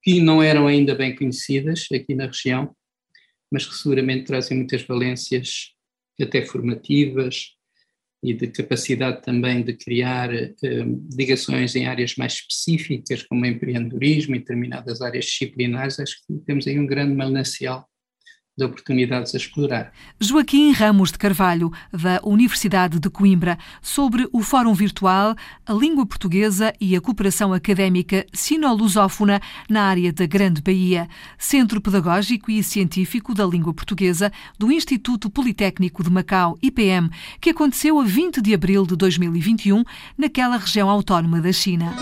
que 0.05 0.21
não 0.21 0.41
eram 0.41 0.67
ainda 0.67 0.93
bem 0.93 1.15
conhecidas 1.15 1.87
aqui 1.91 2.13
na 2.13 2.27
região, 2.27 2.75
mas 3.51 3.65
que 3.65 3.73
seguramente 3.73 4.25
trazem 4.25 4.57
muitas 4.57 4.83
valências 4.83 5.71
até 6.21 6.45
formativas, 6.45 7.55
e 8.23 8.33
de 8.33 8.47
capacidade 8.47 9.21
também 9.21 9.63
de 9.63 9.73
criar 9.73 10.33
eh, 10.33 10.49
ligações 11.15 11.75
em 11.75 11.85
áreas 11.85 12.15
mais 12.15 12.33
específicas, 12.33 13.21
como 13.23 13.45
empreendedorismo 13.45 14.35
e 14.35 14.39
determinadas 14.39 15.01
áreas 15.01 15.25
disciplinares, 15.25 15.99
acho 15.99 16.15
que 16.25 16.33
temos 16.45 16.65
aí 16.65 16.79
um 16.79 16.87
grande 16.87 17.13
manancial 17.13 17.87
de 18.57 18.63
oportunidades 18.63 19.33
a 19.33 19.37
explorar. 19.37 19.91
Joaquim 20.19 20.71
Ramos 20.71 21.11
de 21.11 21.17
Carvalho, 21.17 21.71
da 21.91 22.21
Universidade 22.23 22.99
de 22.99 23.09
Coimbra, 23.09 23.57
sobre 23.81 24.29
o 24.31 24.41
Fórum 24.41 24.73
Virtual, 24.73 25.35
a 25.65 25.73
língua 25.73 26.05
portuguesa 26.05 26.73
e 26.79 26.95
a 26.95 27.01
cooperação 27.01 27.51
académica 27.51 28.25
sino-lusófona 28.31 29.41
na 29.69 29.83
área 29.83 30.13
da 30.13 30.25
Grande 30.25 30.61
Bahia, 30.61 31.09
Centro 31.37 31.81
Pedagógico 31.81 32.49
e 32.49 32.63
Científico 32.63 33.33
da 33.33 33.45
Língua 33.45 33.73
Portuguesa 33.73 34.31
do 34.57 34.71
Instituto 34.71 35.29
Politécnico 35.29 36.01
de 36.01 36.09
Macau, 36.09 36.57
IPM, 36.61 37.09
que 37.41 37.49
aconteceu 37.49 37.99
a 37.99 38.03
20 38.05 38.41
de 38.41 38.53
abril 38.53 38.85
de 38.85 38.95
2021 38.95 39.83
naquela 40.17 40.57
região 40.57 40.89
autónoma 40.89 41.41
da 41.41 41.51
China. 41.51 41.93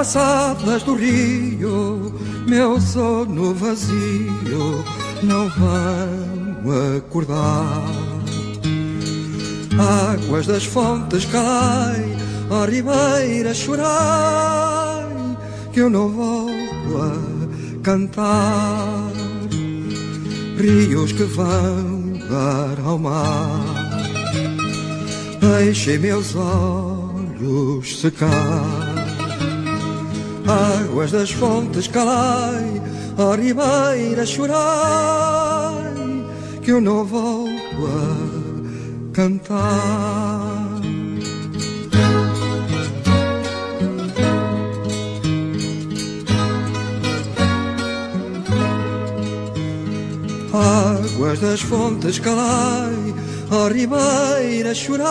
Passadas 0.00 0.82
do 0.82 0.94
rio, 0.94 2.10
meu 2.48 2.80
sono 2.80 3.52
vazio 3.52 4.82
não 5.22 5.46
vão 5.50 6.96
acordar. 6.96 7.84
Águas 9.78 10.46
das 10.46 10.64
fontes 10.64 11.26
cai, 11.26 12.16
a 12.50 12.64
ribeira 12.64 13.52
chorai, 13.52 15.04
que 15.70 15.80
eu 15.80 15.90
não 15.90 16.08
volto 16.08 16.96
a 16.96 17.82
cantar. 17.82 19.12
Rios 20.56 21.12
que 21.12 21.24
vão 21.24 22.14
dar 22.30 22.86
ao 22.86 22.98
mar, 22.98 23.60
deixem 25.42 25.98
meus 25.98 26.34
olhos 26.34 28.00
secar 28.00 28.79
águas 30.50 31.12
das 31.12 31.30
fontes 31.30 31.86
calai, 31.86 32.82
a 33.16 33.36
ribeira 33.36 34.26
chorai, 34.26 35.94
que 36.62 36.72
eu 36.72 36.80
não 36.80 37.04
volto 37.04 37.86
a 37.86 39.12
cantar. 39.12 40.80
Águas 50.52 51.38
das 51.38 51.60
fontes 51.60 52.18
calai, 52.18 53.14
ó 53.52 53.68
ribeira, 53.68 54.74
chorai, 54.74 55.08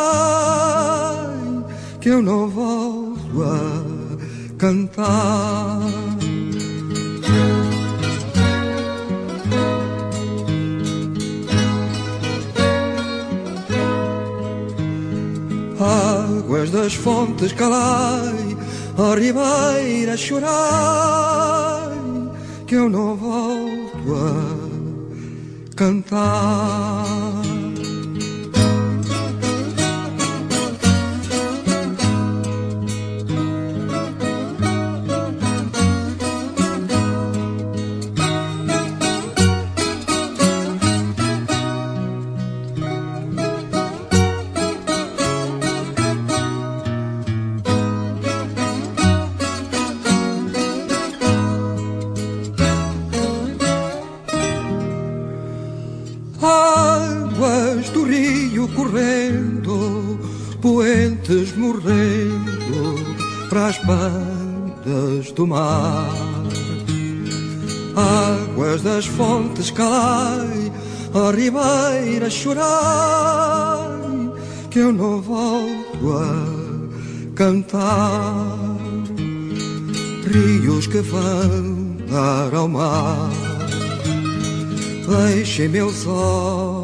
que 2.01 2.09
eu 2.09 2.21
não 2.21 2.49
volto 2.49 3.43
a 3.43 4.08
cantar. 4.59 5.79
Águas 15.79 16.71
das 16.71 16.93
fontes 16.93 17.53
calai, 17.53 18.57
ó 18.97 19.15
ribeira, 19.15 20.17
chorai, 20.17 20.49
que 22.67 22.75
eu 22.75 22.89
não 22.89 23.15
volto 23.15 24.13
a 24.13 25.75
cantar. 25.75 27.38
Correndo, 59.29 60.19
poentes 60.61 61.55
morrendo 61.55 62.95
para 63.49 63.67
as 63.67 63.77
bandas 63.85 65.31
do 65.31 65.47
mar. 65.47 66.09
Águas 67.95 68.81
das 68.81 69.05
fontes 69.05 69.71
calai, 69.71 70.71
ó 71.13 71.31
ribeira 71.31 72.29
chorai, 72.29 72.69
que 74.71 74.79
eu 74.79 74.91
não 74.91 75.21
volto 75.21 76.13
a 76.13 77.35
cantar. 77.35 78.77
Rios 80.31 80.85
que 80.85 81.01
vão 81.01 81.97
dar 82.09 82.53
ao 82.53 82.67
mar 82.67 83.29
deixem 85.07 85.67
meus 85.69 86.05
olhos 86.05 86.78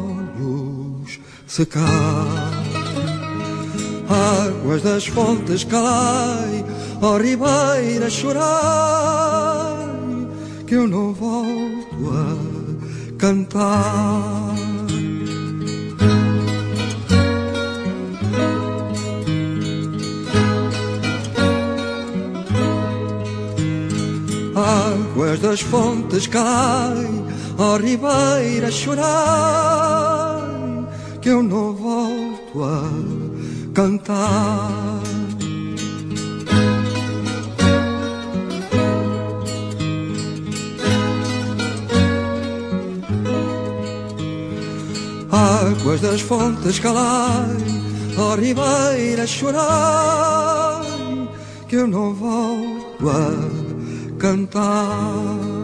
secar. 1.56 2.52
Águas 4.10 4.82
das 4.82 5.06
fontes 5.06 5.64
calai, 5.64 6.62
ó 7.00 7.16
ribeira 7.16 8.10
chorai, 8.10 8.44
que 10.66 10.74
eu 10.74 10.86
não 10.86 11.14
volto 11.14 12.10
a 12.12 13.16
cantar. 13.16 14.54
Águas 24.54 25.40
das 25.40 25.60
fontes 25.62 26.26
calai, 26.26 27.24
ó 27.56 27.78
ribeira 27.78 28.70
chorai, 28.70 30.35
que 31.26 31.30
eu 31.30 31.42
não 31.42 31.74
volto 31.74 32.62
a 32.62 32.88
cantar. 33.74 35.02
Águas 45.32 46.00
das 46.00 46.20
fontes 46.20 46.78
calai, 46.78 47.56
ó 48.16 48.36
ribeira 48.36 49.26
chorai, 49.26 50.86
que 51.68 51.74
eu 51.74 51.88
não 51.88 52.14
volto 52.14 53.10
a 53.10 54.16
cantar. 54.20 55.55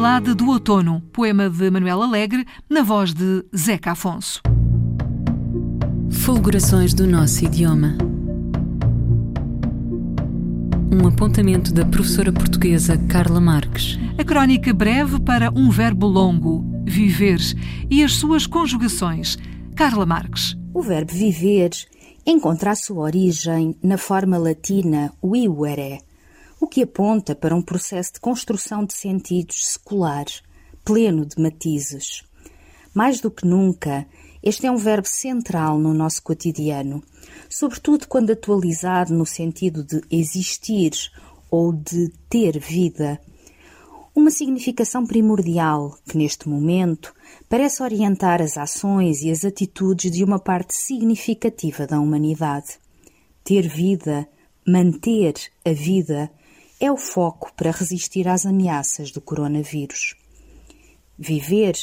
Balada 0.00 0.34
do 0.34 0.48
Outono, 0.48 1.02
poema 1.12 1.50
de 1.50 1.70
Manuel 1.70 2.00
Alegre, 2.00 2.46
na 2.70 2.82
voz 2.82 3.12
de 3.12 3.44
Zeca 3.54 3.92
Afonso. 3.92 4.40
Fulgurações 6.10 6.94
do 6.94 7.06
nosso 7.06 7.44
idioma. 7.44 7.98
Um 10.90 11.06
apontamento 11.06 11.70
da 11.74 11.84
professora 11.84 12.32
portuguesa 12.32 12.96
Carla 13.10 13.42
Marques. 13.42 13.98
A 14.16 14.24
crónica 14.24 14.72
breve 14.72 15.20
para 15.20 15.50
um 15.50 15.68
verbo 15.68 16.06
longo, 16.06 16.64
viver, 16.86 17.38
e 17.90 18.02
as 18.02 18.14
suas 18.14 18.46
conjugações. 18.46 19.36
Carla 19.76 20.06
Marques. 20.06 20.56
O 20.72 20.80
verbo 20.80 21.12
viver 21.12 21.72
encontra 22.24 22.70
a 22.70 22.74
sua 22.74 23.02
origem 23.02 23.76
na 23.82 23.98
forma 23.98 24.38
latina 24.38 25.12
vivere, 25.22 26.00
que 26.70 26.84
aponta 26.84 27.34
para 27.34 27.54
um 27.54 27.60
processo 27.60 28.14
de 28.14 28.20
construção 28.20 28.84
de 28.84 28.94
sentidos 28.94 29.66
secular, 29.72 30.26
pleno 30.84 31.26
de 31.26 31.42
matizes. 31.42 32.22
Mais 32.94 33.20
do 33.20 33.30
que 33.30 33.44
nunca, 33.44 34.06
este 34.42 34.66
é 34.66 34.70
um 34.70 34.76
verbo 34.76 35.08
central 35.08 35.78
no 35.78 35.92
nosso 35.92 36.22
cotidiano, 36.22 37.02
sobretudo 37.48 38.06
quando 38.06 38.30
atualizado 38.30 39.12
no 39.12 39.26
sentido 39.26 39.82
de 39.82 40.00
existir 40.10 40.92
ou 41.50 41.72
de 41.72 42.08
ter 42.28 42.58
vida. 42.58 43.20
Uma 44.14 44.30
significação 44.30 45.04
primordial 45.04 45.96
que, 46.08 46.16
neste 46.16 46.48
momento, 46.48 47.12
parece 47.48 47.82
orientar 47.82 48.40
as 48.40 48.56
ações 48.56 49.22
e 49.22 49.30
as 49.30 49.44
atitudes 49.44 50.10
de 50.10 50.22
uma 50.22 50.38
parte 50.38 50.74
significativa 50.74 51.86
da 51.86 51.98
humanidade. 52.00 52.78
Ter 53.42 53.66
vida, 53.68 54.28
manter 54.66 55.34
a 55.64 55.72
vida, 55.72 56.30
é 56.80 56.90
o 56.90 56.96
foco 56.96 57.52
para 57.54 57.70
resistir 57.70 58.26
às 58.26 58.46
ameaças 58.46 59.10
do 59.10 59.20
coronavírus. 59.20 60.16
Viver 61.18 61.76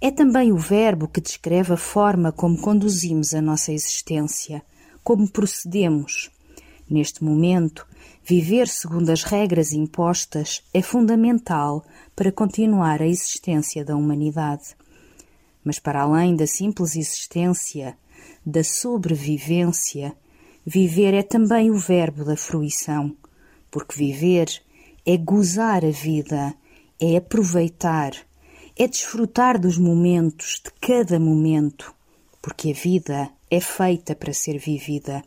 é 0.00 0.10
também 0.10 0.50
o 0.50 0.56
verbo 0.56 1.06
que 1.06 1.20
descreve 1.20 1.74
a 1.74 1.76
forma 1.76 2.32
como 2.32 2.58
conduzimos 2.58 3.34
a 3.34 3.42
nossa 3.42 3.70
existência, 3.70 4.62
como 5.04 5.30
procedemos. 5.30 6.30
Neste 6.88 7.22
momento, 7.22 7.86
viver 8.24 8.66
segundo 8.66 9.10
as 9.10 9.22
regras 9.22 9.72
impostas 9.72 10.62
é 10.72 10.80
fundamental 10.80 11.84
para 12.16 12.32
continuar 12.32 13.02
a 13.02 13.06
existência 13.06 13.84
da 13.84 13.94
humanidade. 13.94 14.74
Mas, 15.62 15.78
para 15.78 16.00
além 16.00 16.34
da 16.34 16.46
simples 16.46 16.96
existência, 16.96 17.98
da 18.46 18.64
sobrevivência, 18.64 20.16
viver 20.64 21.12
é 21.12 21.22
também 21.22 21.70
o 21.70 21.76
verbo 21.76 22.24
da 22.24 22.36
fruição 22.36 23.14
porque 23.70 23.96
viver 23.96 24.48
é 25.04 25.16
gozar 25.16 25.84
a 25.84 25.90
vida, 25.90 26.54
é 27.00 27.16
aproveitar, 27.16 28.12
é 28.76 28.86
desfrutar 28.86 29.58
dos 29.58 29.78
momentos, 29.78 30.60
de 30.64 30.70
cada 30.80 31.18
momento, 31.18 31.94
porque 32.42 32.70
a 32.70 32.74
vida 32.74 33.30
é 33.50 33.60
feita 33.60 34.14
para 34.14 34.32
ser 34.32 34.58
vivida. 34.58 35.22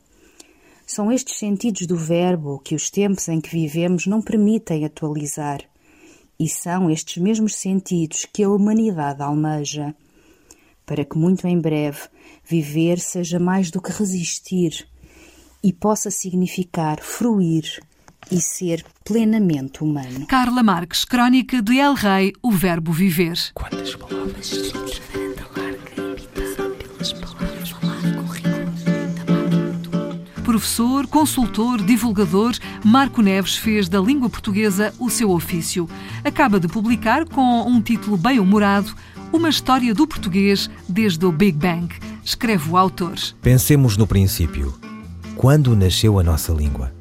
São 0.85 1.11
estes 1.11 1.39
sentidos 1.39 1.87
do 1.87 1.95
verbo 1.95 2.59
que 2.59 2.75
os 2.75 2.89
tempos 2.89 3.27
em 3.27 3.39
que 3.39 3.49
vivemos 3.49 4.05
não 4.05 4.21
permitem 4.21 4.85
atualizar, 4.85 5.61
e 6.39 6.49
são 6.49 6.89
estes 6.89 7.21
mesmos 7.21 7.55
sentidos 7.55 8.25
que 8.25 8.43
a 8.43 8.49
humanidade 8.49 9.21
almeja, 9.21 9.95
para 10.85 11.05
que 11.05 11.17
muito 11.17 11.47
em 11.47 11.59
breve 11.59 11.99
viver 12.43 12.99
seja 12.99 13.39
mais 13.39 13.71
do 13.71 13.81
que 13.81 13.91
resistir 13.91 14.87
e 15.63 15.71
possa 15.71 16.11
significar 16.11 16.99
fruir 16.99 17.81
e 18.31 18.39
ser 18.39 18.83
plenamente 19.03 19.83
humano. 19.83 20.25
Carla 20.27 20.63
Marques, 20.63 21.03
Crónica 21.03 21.61
de 21.61 21.77
El 21.77 21.93
Rei, 21.93 22.33
O 22.41 22.51
Verbo 22.51 22.91
Viver. 22.91 23.37
Quantas 23.53 23.95
palavras? 23.95 24.71
Professor, 30.43 31.07
consultor, 31.07 31.81
divulgador, 31.81 32.53
Marco 32.83 33.21
Neves 33.21 33.55
fez 33.55 33.87
da 33.87 34.01
língua 34.01 34.29
portuguesa 34.29 34.93
o 34.99 35.09
seu 35.09 35.31
ofício. 35.31 35.89
Acaba 36.25 36.59
de 36.59 36.67
publicar, 36.67 37.25
com 37.25 37.61
um 37.61 37.81
título 37.81 38.17
bem 38.17 38.37
humorado, 38.37 38.93
uma 39.31 39.47
história 39.47 39.93
do 39.93 40.05
português 40.05 40.69
desde 40.89 41.25
o 41.25 41.31
Big 41.31 41.57
Bang, 41.57 41.95
escreve 42.23 42.69
o 42.69 42.75
autor. 42.75 43.15
Pensemos 43.41 43.95
no 43.95 44.05
princípio. 44.05 44.77
Quando 45.37 45.73
nasceu 45.73 46.19
a 46.19 46.23
nossa 46.23 46.51
língua? 46.51 46.91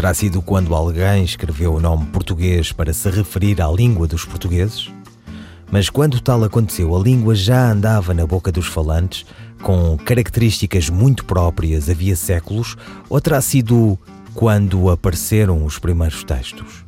Terá 0.00 0.14
sido 0.14 0.40
quando 0.40 0.74
alguém 0.74 1.22
escreveu 1.22 1.74
o 1.74 1.78
nome 1.78 2.06
português 2.06 2.72
para 2.72 2.90
se 2.90 3.10
referir 3.10 3.60
à 3.60 3.70
língua 3.70 4.06
dos 4.06 4.24
portugueses? 4.24 4.90
Mas 5.70 5.90
quando 5.90 6.22
tal 6.22 6.42
aconteceu, 6.42 6.96
a 6.96 6.98
língua 6.98 7.34
já 7.34 7.70
andava 7.70 8.14
na 8.14 8.26
boca 8.26 8.50
dos 8.50 8.66
falantes, 8.66 9.26
com 9.62 9.98
características 9.98 10.88
muito 10.88 11.26
próprias 11.26 11.90
havia 11.90 12.16
séculos, 12.16 12.78
ou 13.10 13.20
terá 13.20 13.42
sido 13.42 13.98
quando 14.32 14.88
apareceram 14.88 15.66
os 15.66 15.78
primeiros 15.78 16.24
textos? 16.24 16.82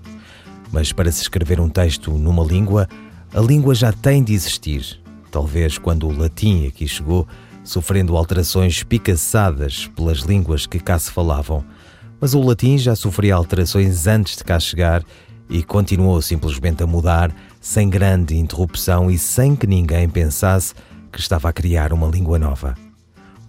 Mas 0.72 0.90
para 0.90 1.12
se 1.12 1.20
escrever 1.20 1.60
um 1.60 1.68
texto 1.68 2.12
numa 2.12 2.42
língua, 2.42 2.88
a 3.34 3.40
língua 3.42 3.74
já 3.74 3.92
tem 3.92 4.24
de 4.24 4.32
existir. 4.32 4.98
Talvez 5.30 5.76
quando 5.76 6.08
o 6.08 6.18
latim 6.18 6.66
aqui 6.66 6.88
chegou, 6.88 7.28
sofrendo 7.62 8.16
alterações 8.16 8.78
espicaçadas 8.78 9.86
pelas 9.94 10.20
línguas 10.20 10.64
que 10.64 10.80
cá 10.80 10.98
se 10.98 11.10
falavam. 11.10 11.62
Mas 12.22 12.34
o 12.34 12.40
latim 12.40 12.78
já 12.78 12.94
sofria 12.94 13.34
alterações 13.34 14.06
antes 14.06 14.36
de 14.36 14.44
cá 14.44 14.60
chegar 14.60 15.02
e 15.50 15.60
continuou 15.60 16.22
simplesmente 16.22 16.80
a 16.80 16.86
mudar, 16.86 17.34
sem 17.60 17.90
grande 17.90 18.36
interrupção 18.36 19.10
e 19.10 19.18
sem 19.18 19.56
que 19.56 19.66
ninguém 19.66 20.08
pensasse 20.08 20.72
que 21.10 21.18
estava 21.18 21.48
a 21.48 21.52
criar 21.52 21.92
uma 21.92 22.06
língua 22.06 22.38
nova. 22.38 22.76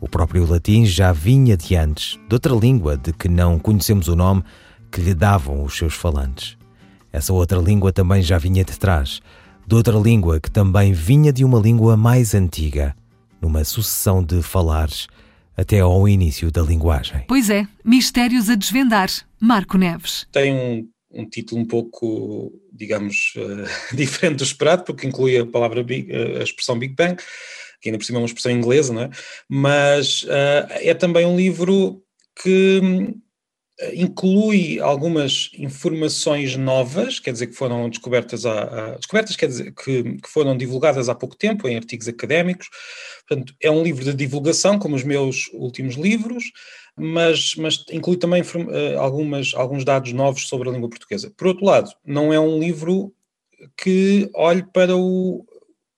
O 0.02 0.10
próprio 0.10 0.50
latim 0.50 0.88
já 0.88 1.12
vinha 1.12 1.56
de 1.56 1.76
antes, 1.76 2.18
de 2.28 2.34
outra 2.34 2.56
língua 2.56 2.98
de 2.98 3.14
que 3.14 3.30
não 3.30 3.60
conhecemos 3.60 4.08
o 4.08 4.16
nome, 4.16 4.44
que 4.92 5.02
lhe 5.02 5.14
davam 5.14 5.64
os 5.64 5.78
seus 5.78 5.94
falantes. 5.94 6.58
Essa 7.12 7.32
outra 7.32 7.60
língua 7.60 7.94
também 7.94 8.24
já 8.24 8.40
vinha 8.40 8.66
de 8.66 8.80
trás, 8.80 9.22
de 9.68 9.76
outra 9.76 10.00
língua 10.00 10.40
que 10.40 10.50
também 10.50 10.94
vinha 10.94 11.32
de 11.32 11.46
uma 11.46 11.60
língua 11.60 11.96
mais 11.96 12.34
antiga, 12.34 12.96
numa 13.40 13.64
sucessão 13.64 14.24
de 14.24 14.42
falares 14.42 15.08
até 15.56 15.80
ao 15.80 16.08
início 16.08 16.52
da 16.52 16.62
linguagem. 16.62 17.24
Pois 17.28 17.50
é, 17.50 17.68
mistérios 17.84 18.50
a 18.50 18.56
desvendar. 18.56 19.10
Marco 19.40 19.78
Neves. 19.78 20.26
Tem 20.32 20.54
um 20.54 20.88
um 21.14 21.30
título 21.30 21.62
um 21.62 21.66
pouco, 21.66 22.52
digamos, 22.72 23.34
uh, 23.38 23.70
diferente 23.96 24.38
do 24.38 24.44
esperado, 24.44 24.84
porque 24.84 25.08
inclui 25.08 25.38
a 25.38 25.46
palavra 25.46 25.84
big, 25.84 26.12
uh, 26.12 26.40
a 26.40 26.44
expressão 26.44 26.78
Big 26.78 26.96
Bang, 26.96 27.16
que 27.80 27.90
ainda 27.90 27.98
por 27.98 28.06
cima 28.06 28.18
é 28.18 28.22
uma 28.22 28.26
expressão 28.26 28.52
inglesa, 28.52 28.94
não 28.94 29.04
é? 29.04 29.10
Mas 29.48 30.24
uh, 30.24 30.68
é 30.70 30.94
também 30.94 31.26
um 31.26 31.38
livro 31.38 32.02
que 32.42 32.80
hum, 32.84 33.14
inclui 33.94 34.80
algumas 34.80 35.50
informações 35.58 36.56
novas, 36.56 37.20
quer 37.20 37.32
dizer, 37.32 37.48
que 37.48 37.56
foram 37.56 37.90
descobertas, 37.90 38.46
há, 38.46 38.96
descobertas 38.96 39.36
quer 39.36 39.48
dizer, 39.48 39.74
que, 39.74 40.04
que, 40.04 40.30
foram 40.30 40.56
divulgadas 40.56 41.10
há 41.10 41.16
pouco 41.16 41.36
tempo 41.36 41.68
em 41.68 41.76
artigos 41.76 42.08
académicos. 42.08 42.70
Portanto, 43.28 43.54
é 43.62 43.72
um 43.72 43.84
livro 43.84 44.04
de 44.04 44.14
divulgação, 44.14 44.78
como 44.78 44.96
os 44.96 45.04
meus 45.04 45.50
últimos 45.54 45.96
livros, 45.96 46.52
mas, 46.96 47.56
mas 47.56 47.84
inclui 47.92 48.18
também 48.18 48.44
uh, 48.44 49.00
algumas, 49.00 49.54
alguns 49.56 49.84
dados 49.84 50.14
novos 50.14 50.48
sobre 50.48 50.70
a 50.70 50.72
língua 50.72 50.90
portuguesa. 50.90 51.34
Por 51.36 51.48
outro 51.48 51.66
lado, 51.66 51.90
não 52.06 52.32
é 52.32 52.40
um 52.40 52.60
livro 52.60 53.12
que 53.78 54.30
olhe 54.36 54.64
para 54.72 54.96
o, 54.96 55.46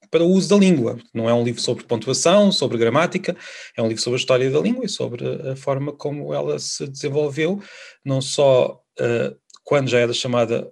para 0.09 0.23
o 0.23 0.29
uso 0.29 0.49
da 0.49 0.57
língua. 0.57 0.97
Não 1.13 1.29
é 1.29 1.33
um 1.33 1.43
livro 1.43 1.61
sobre 1.61 1.83
pontuação, 1.83 2.51
sobre 2.51 2.77
gramática, 2.77 3.35
é 3.75 3.81
um 3.81 3.87
livro 3.87 4.01
sobre 4.01 4.17
a 4.17 4.21
história 4.21 4.49
da 4.49 4.59
língua 4.59 4.85
e 4.85 4.89
sobre 4.89 5.25
a 5.51 5.55
forma 5.55 5.91
como 5.91 6.33
ela 6.33 6.59
se 6.59 6.87
desenvolveu, 6.87 7.61
não 8.03 8.21
só 8.21 8.81
uh, 8.99 9.35
quando 9.63 9.89
já 9.89 9.99
era 9.99 10.13
chamada 10.13 10.71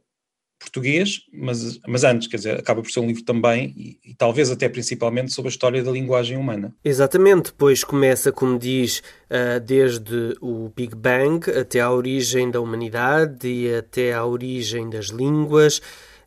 português, 0.64 1.22
mas, 1.34 1.80
mas 1.86 2.04
antes, 2.04 2.28
quer 2.28 2.38
dizer, 2.38 2.60
acaba 2.60 2.82
por 2.82 2.90
ser 2.90 3.02
um 3.02 3.08
livro 3.08 3.24
também, 3.24 3.74
e, 3.76 4.00
e, 4.12 4.16
talvez 4.16 4.50
até 4.50 4.70
principalmente, 4.70 5.34
sobre 5.34 5.50
a 5.50 5.52
história 5.52 5.84
da 5.84 5.92
linguagem 5.92 6.38
humana. 6.38 6.74
Exatamente, 6.84 7.54
pois 7.58 7.84
começa, 7.84 8.32
como 8.32 8.58
diz, 8.58 9.00
uh, 9.30 9.60
desde 9.60 10.36
o 10.42 10.72
Big 10.76 10.96
Bang 10.96 11.50
até 11.52 11.82
à 11.82 11.92
origem 11.92 12.50
da 12.50 12.62
humanidade 12.62 13.48
e 13.48 13.76
até 13.76 14.14
à 14.14 14.26
origem 14.26 14.90
das 14.90 15.08
línguas 15.08 15.80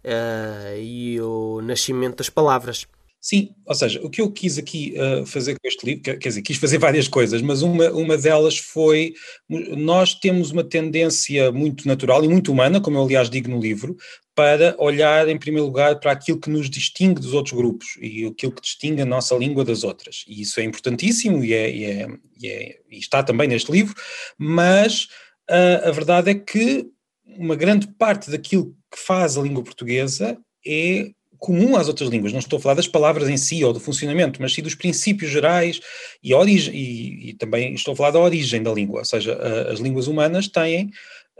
uh, 0.05 0.79
e 0.79 1.21
o 1.21 1.61
nascimento 1.63 2.19
das 2.19 2.29
palavras. 2.29 2.87
Sim, 3.27 3.57
ou 3.65 3.75
seja, 3.75 4.01
o 4.05 4.09
que 4.09 4.21
eu 4.21 4.31
quis 4.31 4.57
aqui 4.57 4.95
uh, 4.97 5.27
fazer 5.27 5.55
com 5.55 5.67
este 5.67 5.85
livro, 5.85 6.01
quer, 6.05 6.17
dizer, 6.17 6.43
quis 6.43 6.59
fazer 6.59 6.79
várias 6.79 7.09
coisas, 7.09 7.43
mas 7.43 7.61
uma, 7.61 7.91
uma 7.91 8.17
delas 8.17 8.57
foi, 8.57 9.15
nós 9.49 10.15
temos 10.15 10.53
uma 10.53 10.63
tendência 10.63 11.51
muito 11.51 11.89
natural 11.89 12.23
e 12.23 12.29
muito 12.29 12.53
humana, 12.53 12.81
como 12.81 12.99
eu 12.99 13.03
aliás 13.03 13.29
digo 13.29 13.51
no 13.51 13.59
livro, 13.59 13.97
para 14.33 14.77
olhar 14.79 15.29
em 15.29 15.37
primeiro 15.37 15.67
lugar 15.67 15.99
para 15.99 16.13
aquilo 16.13 16.39
que 16.39 16.49
nos 16.49 16.71
distingue 16.71 17.21
dos 17.21 17.33
outros 17.33 17.53
grupos 17.53 17.99
e 18.01 18.27
aquilo 18.27 18.53
que 18.53 18.63
distingue 18.63 19.03
a 19.03 19.07
nossa 19.07 19.35
língua 19.35 19.65
das 19.65 19.83
outras. 19.83 20.25
E 20.29 20.43
isso 20.43 20.61
é 20.61 20.63
importantíssimo 20.63 21.43
e, 21.43 21.53
é, 21.53 21.69
e, 21.69 21.85
é, 21.85 22.09
e, 22.41 22.47
é, 22.47 22.79
e 22.93 22.99
está 22.99 23.25
também 23.25 23.49
neste 23.49 23.73
livro, 23.73 23.97
mas 24.39 25.09
uh, 25.51 25.89
a 25.89 25.91
verdade 25.91 26.31
é 26.31 26.35
que 26.37 26.87
uma 27.27 27.57
grande 27.57 27.89
parte 27.89 28.31
daquilo 28.31 28.67
que 28.89 29.01
faz 29.01 29.37
a 29.37 29.43
língua 29.43 29.65
portuguesa 29.65 30.39
é 30.65 31.11
comum 31.47 31.77
às 31.77 31.87
outras 31.87 32.11
línguas. 32.11 32.33
Não 32.33 32.41
estou 32.41 32.59
a 32.59 32.61
falar 32.61 32.75
das 32.75 32.89
palavras 32.89 33.29
em 33.29 33.37
si 33.37 33.65
ou 33.65 33.73
do 33.73 33.79
funcionamento, 33.79 34.43
mas 34.43 34.53
sim 34.53 34.63
dos 34.63 34.75
princípios 34.75 35.31
gerais 35.31 35.81
e, 36.21 36.35
origem, 36.35 36.75
e, 36.75 37.31
e 37.31 37.35
também 37.35 37.73
estou 37.73 37.95
a 37.95 37.97
falar 37.97 38.11
da 38.11 38.19
origem 38.19 38.61
da 38.61 38.73
língua. 38.73 38.99
Ou 38.99 39.05
seja, 39.05 39.35
a, 39.35 39.73
as 39.73 39.79
línguas 39.79 40.09
humanas 40.09 40.49
têm 40.49 40.91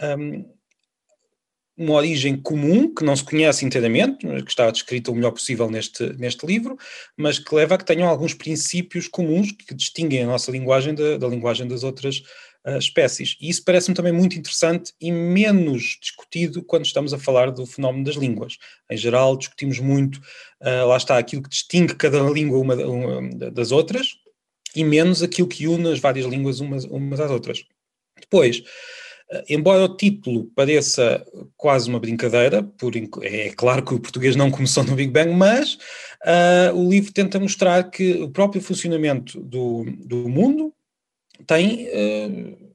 um, 0.01 0.45
uma 1.77 1.95
origem 1.95 2.37
comum 2.37 2.95
que 2.95 3.05
não 3.05 3.17
se 3.17 3.25
conhece 3.25 3.65
inteiramente, 3.65 4.25
que 4.25 4.51
está 4.51 4.71
descrita 4.71 5.11
o 5.11 5.15
melhor 5.15 5.33
possível 5.33 5.69
neste, 5.69 6.05
neste 6.19 6.47
livro, 6.47 6.79
mas 7.17 7.41
que 7.41 7.53
leva 7.53 7.75
a 7.75 7.79
que 7.79 7.85
tenham 7.85 8.09
alguns 8.09 8.33
princípios 8.33 9.09
comuns 9.09 9.51
que 9.51 9.75
distinguem 9.75 10.23
a 10.23 10.27
nossa 10.27 10.53
linguagem 10.53 10.95
da, 10.95 11.19
da 11.19 11.27
linguagem 11.27 11.67
das 11.67 11.83
outras 11.83 12.23
uh, 12.67 12.79
espécies. 12.79 13.37
E 13.41 13.49
isso 13.49 13.65
parece-me 13.65 13.95
também 13.95 14.13
muito 14.13 14.37
interessante 14.37 14.93
e 15.01 15.13
menos 15.13 15.99
discutido 16.01 16.63
quando 16.63 16.85
estamos 16.85 17.15
a 17.15 17.19
falar 17.19 17.51
do 17.51 17.65
fenómeno 17.65 18.05
das 18.05 18.17
línguas. 18.17 18.59
Em 18.91 18.97
geral, 18.97 19.37
discutimos 19.37 19.79
muito, 19.79 20.17
uh, 20.61 20.87
lá 20.87 20.97
está, 20.97 21.17
aquilo 21.17 21.43
que 21.43 21.49
distingue 21.49 21.95
cada 21.95 22.21
língua 22.29 22.59
uma, 22.59 22.75
uma, 22.75 23.51
das 23.51 23.71
outras 23.71 24.09
e 24.75 24.85
menos 24.85 25.23
aquilo 25.23 25.49
que 25.49 25.67
une 25.67 25.91
as 25.93 26.01
várias 26.01 26.27
línguas 26.27 26.61
umas, 26.61 26.85
umas 26.85 27.21
às 27.21 27.31
outras. 27.31 27.65
Depois, 28.21 28.59
uh, 28.59 29.43
embora 29.49 29.85
o 29.85 29.97
título 29.97 30.51
pareça 30.55 31.25
quase 31.57 31.89
uma 31.89 32.01
brincadeira, 32.01 32.63
por, 32.63 32.93
é 33.23 33.51
claro 33.51 33.85
que 33.85 33.95
o 33.95 34.01
português 34.01 34.35
não 34.35 34.51
começou 34.51 34.83
no 34.83 34.97
Big 34.97 35.13
Bang, 35.13 35.33
mas 35.33 35.75
uh, 36.25 36.75
o 36.75 36.91
livro 36.91 37.13
tenta 37.13 37.39
mostrar 37.39 37.91
que 37.91 38.15
o 38.23 38.31
próprio 38.31 38.61
funcionamento 38.61 39.41
do, 39.41 39.85
do 40.05 40.29
mundo 40.29 40.76
tem 41.47 41.89
uh, 41.89 42.73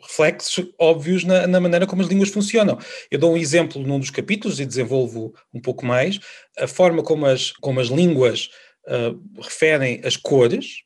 reflexos 0.00 0.72
óbvios 0.78 1.24
na, 1.24 1.46
na, 1.46 1.60
maneira 1.60 1.86
como 1.86 2.02
as 2.02 2.08
línguas 2.08 2.30
funcionam. 2.30 2.78
Eu 3.10 3.18
dou 3.18 3.34
um 3.34 3.36
exemplo 3.36 3.82
num 3.82 3.98
dos 3.98 4.10
capítulos 4.10 4.60
e 4.60 4.66
desenvolvo 4.66 5.34
um 5.52 5.60
pouco 5.60 5.84
mais 5.84 6.18
a 6.58 6.66
forma 6.66 7.02
como 7.02 7.26
as, 7.26 7.52
como 7.52 7.80
as 7.80 7.88
línguas 7.88 8.48
uh, 8.86 9.42
referem 9.42 10.00
as 10.04 10.16
cores. 10.16 10.82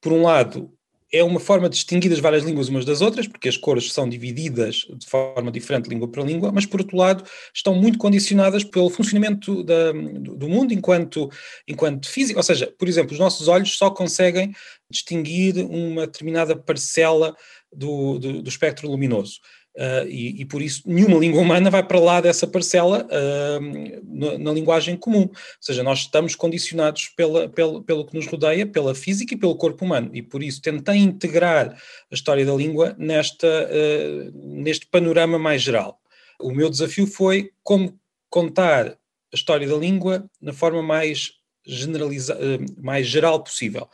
Por 0.00 0.12
um 0.12 0.22
lado, 0.22 0.72
é 1.12 1.24
uma 1.24 1.40
forma 1.40 1.68
de 1.68 1.74
distinguir 1.76 2.12
as 2.12 2.18
várias 2.18 2.44
línguas 2.44 2.68
umas 2.68 2.84
das 2.84 3.00
outras, 3.00 3.26
porque 3.26 3.48
as 3.48 3.56
cores 3.56 3.92
são 3.92 4.08
divididas 4.08 4.86
de 4.94 5.06
forma 5.06 5.50
diferente 5.50 5.88
língua 5.88 6.08
para 6.08 6.22
língua, 6.22 6.52
mas 6.52 6.66
por 6.66 6.80
outro 6.80 6.96
lado 6.96 7.24
estão 7.54 7.74
muito 7.74 7.98
condicionadas 7.98 8.62
pelo 8.62 8.90
funcionamento 8.90 9.64
da, 9.64 9.92
do 9.92 10.48
mundo 10.48 10.72
enquanto, 10.72 11.30
enquanto 11.66 12.08
físico, 12.08 12.38
ou 12.38 12.42
seja, 12.42 12.72
por 12.78 12.86
exemplo, 12.86 13.12
os 13.12 13.18
nossos 13.18 13.48
olhos 13.48 13.76
só 13.76 13.90
conseguem 13.90 14.52
distinguir 14.90 15.56
uma 15.64 16.06
determinada 16.06 16.54
parcela 16.56 17.34
do, 17.72 18.18
do, 18.18 18.42
do 18.42 18.48
espectro 18.48 18.88
luminoso. 18.88 19.40
Uh, 19.78 20.08
e, 20.08 20.40
e, 20.40 20.44
por 20.44 20.60
isso 20.60 20.82
nenhuma 20.84 21.20
língua 21.20 21.40
humana 21.40 21.70
vai 21.70 21.84
para 21.84 22.00
lá 22.00 22.20
dessa 22.20 22.48
parcela 22.48 23.06
uh, 23.06 24.02
na, 24.02 24.36
na, 24.36 24.52
linguagem 24.52 24.96
comum. 24.96 25.22
Ou 25.22 25.36
seja, 25.60 25.84
nós 25.84 26.00
estamos 26.00 26.34
condicionados 26.34 27.06
pela, 27.10 27.48
pelo, 27.48 27.80
pelo 27.84 28.04
que 28.04 28.16
nos 28.16 28.26
rodeia, 28.26 28.66
pela 28.66 28.92
física 28.92 29.34
e 29.34 29.36
pelo 29.36 29.54
corpo 29.54 29.84
humano. 29.84 30.10
E 30.12 30.20
por 30.20 30.42
isso 30.42 30.60
tentei 30.60 30.96
integrar 30.96 31.80
a 32.10 32.14
história 32.14 32.44
da 32.44 32.52
língua 32.54 32.96
nesta, 32.98 33.46
uh, 33.46 34.32
neste 34.34 34.84
panorama 34.86 35.38
mais 35.38 35.62
geral. 35.62 36.00
O 36.40 36.50
meu 36.50 36.68
desafio 36.68 37.06
foi 37.06 37.52
como 37.62 37.96
contar 38.28 38.88
a 38.88 38.96
história 39.36 39.68
da 39.68 39.76
língua 39.76 40.28
na 40.42 40.52
forma 40.52 40.82
mais, 40.82 41.34
generaliza 41.64 42.36
mais 42.76 43.06
geral 43.06 43.44
possível. 43.44 43.88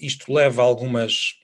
isto 0.00 0.32
leva 0.32 0.62
a 0.62 0.64
algumas 0.64 1.34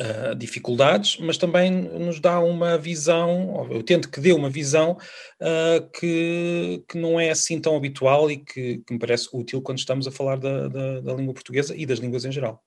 uh, 0.00 0.34
dificuldades, 0.34 1.18
mas 1.18 1.36
também 1.36 1.70
nos 1.70 2.20
dá 2.20 2.40
uma 2.40 2.78
visão, 2.78 3.66
eu 3.70 3.82
tento 3.82 4.10
que 4.10 4.20
dê 4.20 4.32
uma 4.32 4.50
visão 4.50 4.96
uh, 5.40 5.90
que, 5.98 6.82
que 6.88 6.98
não 6.98 7.18
é 7.18 7.30
assim 7.30 7.60
tão 7.60 7.76
habitual 7.76 8.30
e 8.30 8.38
que, 8.38 8.78
que 8.86 8.92
me 8.92 8.98
parece 8.98 9.28
útil 9.32 9.62
quando 9.62 9.78
estamos 9.78 10.06
a 10.06 10.10
falar 10.10 10.36
da, 10.36 10.68
da, 10.68 11.00
da 11.00 11.14
língua 11.14 11.34
portuguesa 11.34 11.74
e 11.76 11.86
das 11.86 11.98
línguas 11.98 12.24
em 12.24 12.32
geral. 12.32 12.62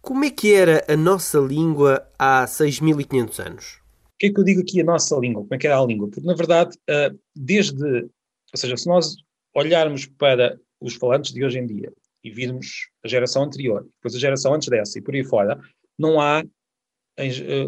Como 0.00 0.24
é 0.24 0.30
que 0.30 0.54
era 0.54 0.84
a 0.88 0.96
nossa 0.96 1.38
língua 1.38 2.08
há 2.18 2.44
6.500 2.44 3.46
anos? 3.46 3.80
O 4.14 4.18
que 4.18 4.26
é 4.26 4.32
que 4.32 4.40
eu 4.40 4.44
digo 4.44 4.62
aqui 4.62 4.80
a 4.80 4.84
nossa 4.84 5.16
língua? 5.16 5.42
Como 5.42 5.54
é 5.54 5.58
que 5.58 5.66
era 5.66 5.78
a 5.78 5.84
língua? 5.84 6.08
Porque, 6.08 6.26
na 6.26 6.34
verdade, 6.34 6.76
ah, 6.88 7.12
desde. 7.36 7.84
Ou 7.84 8.56
seja, 8.56 8.76
se 8.76 8.86
nós 8.86 9.16
olharmos 9.54 10.06
para 10.06 10.58
os 10.80 10.94
falantes 10.94 11.32
de 11.32 11.44
hoje 11.44 11.58
em 11.58 11.66
dia 11.66 11.92
e 12.24 12.30
virmos 12.30 12.88
a 13.04 13.08
geração 13.08 13.42
anterior, 13.44 13.86
depois 13.96 14.14
a 14.14 14.18
geração 14.18 14.54
antes 14.54 14.68
dessa 14.68 14.98
e 14.98 15.02
por 15.02 15.14
aí 15.14 15.24
fora, 15.24 15.60
não 15.98 16.20
há 16.20 16.40
eh, 16.40 16.46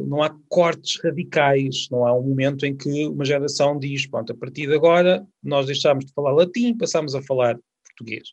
não 0.06 0.22
há 0.22 0.34
cortes 0.48 1.00
radicais, 1.02 1.88
não 1.90 2.06
há 2.06 2.16
um 2.16 2.22
momento 2.22 2.64
em 2.64 2.76
que 2.76 3.06
uma 3.08 3.24
geração 3.24 3.78
diz, 3.78 4.06
pronto, 4.06 4.32
a 4.32 4.36
partir 4.36 4.66
de 4.66 4.74
agora 4.74 5.26
nós 5.42 5.66
deixámos 5.66 6.04
de 6.04 6.12
falar 6.12 6.32
latim, 6.32 6.76
passamos 6.76 7.14
a 7.14 7.22
falar 7.22 7.58
português. 7.84 8.28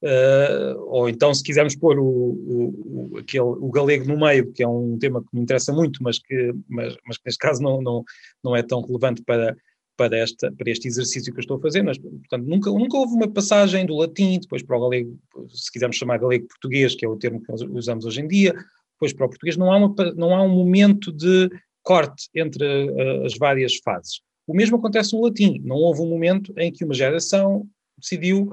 Uh, 0.00 0.78
ou 0.86 1.08
então, 1.08 1.34
se 1.34 1.42
quisermos 1.42 1.74
pôr 1.74 1.98
o, 1.98 2.04
o, 2.06 3.18
aquele, 3.18 3.42
o 3.42 3.68
galego 3.70 4.06
no 4.06 4.18
meio, 4.18 4.52
que 4.52 4.62
é 4.62 4.68
um 4.68 4.96
tema 4.96 5.20
que 5.20 5.28
me 5.32 5.42
interessa 5.42 5.72
muito, 5.72 6.02
mas 6.02 6.20
que, 6.20 6.54
mas, 6.68 6.96
mas 7.04 7.16
que 7.16 7.24
neste 7.26 7.38
caso 7.38 7.60
não, 7.60 7.82
não, 7.82 8.04
não 8.44 8.54
é 8.54 8.62
tão 8.62 8.80
relevante 8.80 9.22
para, 9.24 9.56
para, 9.96 10.16
esta, 10.16 10.52
para 10.52 10.70
este 10.70 10.86
exercício 10.86 11.32
que 11.32 11.38
eu 11.38 11.42
estou 11.42 11.56
a 11.56 11.60
fazer, 11.60 11.82
mas, 11.82 11.98
portanto, 11.98 12.46
nunca, 12.46 12.70
nunca 12.70 12.96
houve 12.96 13.14
uma 13.14 13.28
passagem 13.28 13.84
do 13.84 13.96
latim, 13.96 14.38
depois 14.38 14.62
para 14.62 14.76
o 14.76 14.82
galego, 14.82 15.18
se 15.50 15.72
quisermos 15.72 15.96
chamar 15.96 16.18
galego 16.18 16.46
português, 16.46 16.94
que 16.94 17.04
é 17.04 17.08
o 17.08 17.16
termo 17.16 17.42
que 17.42 17.52
usamos 17.52 18.04
hoje 18.04 18.20
em 18.20 18.28
dia, 18.28 18.54
depois 18.98 19.12
para 19.12 19.26
o 19.26 19.28
português, 19.28 19.56
não 19.56 19.72
há, 19.72 19.76
uma, 19.76 19.94
não 20.16 20.34
há 20.34 20.42
um 20.42 20.48
momento 20.48 21.12
de 21.12 21.48
corte 21.82 22.28
entre 22.34 22.64
uh, 22.64 23.24
as 23.24 23.38
várias 23.38 23.76
fases. 23.76 24.20
O 24.46 24.54
mesmo 24.54 24.76
acontece 24.76 25.14
no 25.14 25.22
latim, 25.22 25.60
não 25.64 25.76
houve 25.76 26.02
um 26.02 26.08
momento 26.08 26.52
em 26.56 26.72
que 26.72 26.84
uma 26.84 26.94
geração 26.94 27.66
decidiu 27.96 28.50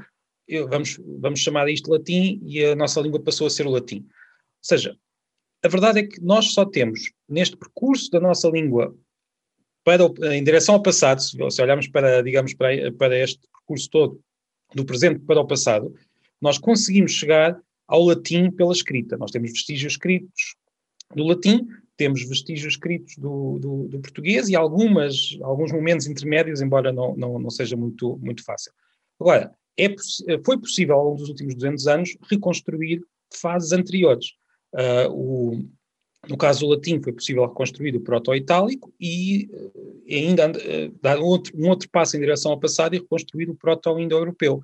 vamos, 0.69 0.99
vamos 1.19 1.39
chamar 1.39 1.69
isto 1.69 1.91
latim 1.91 2.39
e 2.43 2.63
a 2.63 2.75
nossa 2.75 3.01
língua 3.01 3.21
passou 3.21 3.47
a 3.47 3.49
ser 3.49 3.65
o 3.65 3.71
latim. 3.71 3.99
Ou 3.99 4.07
seja, 4.61 4.97
a 5.63 5.67
verdade 5.67 5.99
é 5.99 6.03
que 6.03 6.21
nós 6.21 6.53
só 6.53 6.65
temos, 6.65 7.11
neste 7.27 7.57
percurso 7.57 8.09
da 8.11 8.19
nossa 8.19 8.47
língua, 8.49 8.95
para, 9.83 10.03
em 10.35 10.43
direção 10.43 10.75
ao 10.75 10.81
passado, 10.81 11.21
se, 11.21 11.37
se 11.49 11.61
olharmos 11.61 11.87
para, 11.87 12.21
digamos, 12.21 12.53
para, 12.53 12.91
para 12.93 13.17
este 13.17 13.39
percurso 13.51 13.89
todo, 13.89 14.21
do 14.73 14.85
presente 14.85 15.19
para 15.19 15.39
o 15.39 15.47
passado, 15.47 15.93
nós 16.41 16.57
conseguimos 16.57 17.11
chegar 17.11 17.59
ao 17.87 18.03
latim 18.03 18.51
pela 18.51 18.73
escrita. 18.73 19.17
Nós 19.17 19.31
temos 19.31 19.51
vestígios 19.51 19.93
escritos 19.93 20.55
do 21.15 21.23
latim, 21.23 21.67
temos 21.97 22.27
vestígios 22.27 22.73
escritos 22.73 23.15
do, 23.17 23.59
do, 23.59 23.87
do 23.87 23.99
português 23.99 24.49
e 24.49 24.55
algumas, 24.55 25.37
alguns 25.41 25.71
momentos 25.71 26.07
intermédios, 26.07 26.61
embora 26.61 26.91
não, 26.91 27.15
não, 27.15 27.39
não 27.39 27.49
seja 27.49 27.75
muito, 27.75 28.17
muito 28.17 28.43
fácil. 28.43 28.71
Agora, 29.19 29.53
é, 29.77 29.93
foi 30.43 30.57
possível, 30.57 30.95
ao 30.95 31.05
longo 31.05 31.17
dos 31.17 31.29
últimos 31.29 31.55
200 31.55 31.87
anos, 31.87 32.17
reconstruir 32.29 33.01
fases 33.33 33.71
anteriores. 33.71 34.33
Uh, 34.73 35.09
o, 35.11 35.69
no 36.27 36.37
caso 36.37 36.61
do 36.61 36.67
latim, 36.67 37.01
foi 37.01 37.13
possível 37.13 37.45
reconstruir 37.45 37.95
o 37.95 38.01
proto-itálico 38.01 38.93
e 38.99 39.49
uh, 39.51 40.03
ainda 40.09 40.49
uh, 40.49 40.99
dar 41.01 41.19
outro, 41.19 41.53
um 41.57 41.69
outro 41.69 41.89
passo 41.89 42.17
em 42.17 42.19
direção 42.19 42.51
ao 42.51 42.59
passado 42.59 42.95
e 42.95 42.99
reconstruir 42.99 43.49
o 43.49 43.55
proto-indo-europeu, 43.55 44.61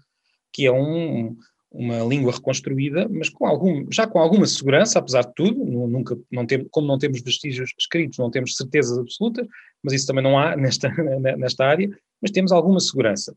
que 0.52 0.66
é 0.66 0.72
um, 0.72 1.38
uma 1.72 2.00
língua 2.00 2.34
reconstruída, 2.34 3.08
mas 3.10 3.30
com 3.30 3.46
algum, 3.46 3.86
já 3.90 4.06
com 4.06 4.20
alguma 4.20 4.46
segurança, 4.46 5.00
apesar 5.00 5.22
de 5.22 5.34
tudo, 5.34 5.64
nunca, 5.64 6.18
não 6.30 6.46
tem, 6.46 6.68
como 6.70 6.86
não 6.86 7.00
temos 7.00 7.22
vestígios 7.22 7.74
escritos, 7.80 8.18
não 8.18 8.30
temos 8.30 8.56
certezas 8.56 8.98
absolutas, 8.98 9.48
mas 9.82 9.94
isso 9.94 10.06
também 10.06 10.24
não 10.24 10.38
há 10.38 10.56
nesta, 10.58 10.90
nesta 11.38 11.66
área, 11.66 11.90
mas 12.22 12.32
temos 12.32 12.52
alguma 12.52 12.80
segurança. 12.80 13.34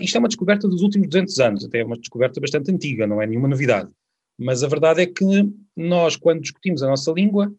Isto 0.00 0.16
é 0.16 0.18
uma 0.18 0.28
descoberta 0.28 0.68
dos 0.68 0.82
últimos 0.82 1.08
200 1.08 1.38
anos, 1.40 1.64
até 1.64 1.80
é 1.80 1.84
uma 1.84 1.98
descoberta 1.98 2.40
bastante 2.40 2.70
antiga, 2.70 3.06
não 3.06 3.20
é 3.20 3.26
nenhuma 3.26 3.48
novidade. 3.48 3.90
Mas 4.38 4.62
a 4.62 4.68
verdade 4.68 5.02
é 5.02 5.06
que 5.06 5.24
nós, 5.76 6.16
quando 6.16 6.42
discutimos 6.42 6.82
a 6.82 6.86
nossa 6.86 7.10
língua, 7.10 7.52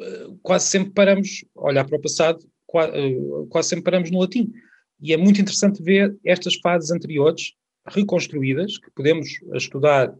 eh, 0.00 0.28
quase 0.42 0.68
sempre 0.68 0.90
paramos 0.90 1.44
olhar 1.56 1.84
para 1.84 1.98
o 1.98 2.00
passado, 2.00 2.38
eh, 2.74 3.16
quase 3.48 3.70
sempre 3.70 3.84
paramos 3.84 4.10
no 4.10 4.20
latim. 4.20 4.52
E 5.00 5.12
é 5.12 5.16
muito 5.16 5.40
interessante 5.40 5.82
ver 5.82 6.16
estas 6.24 6.54
fases 6.56 6.90
anteriores 6.90 7.54
reconstruídas, 7.90 8.78
que 8.78 8.90
podemos 8.90 9.28
estudar 9.54 10.14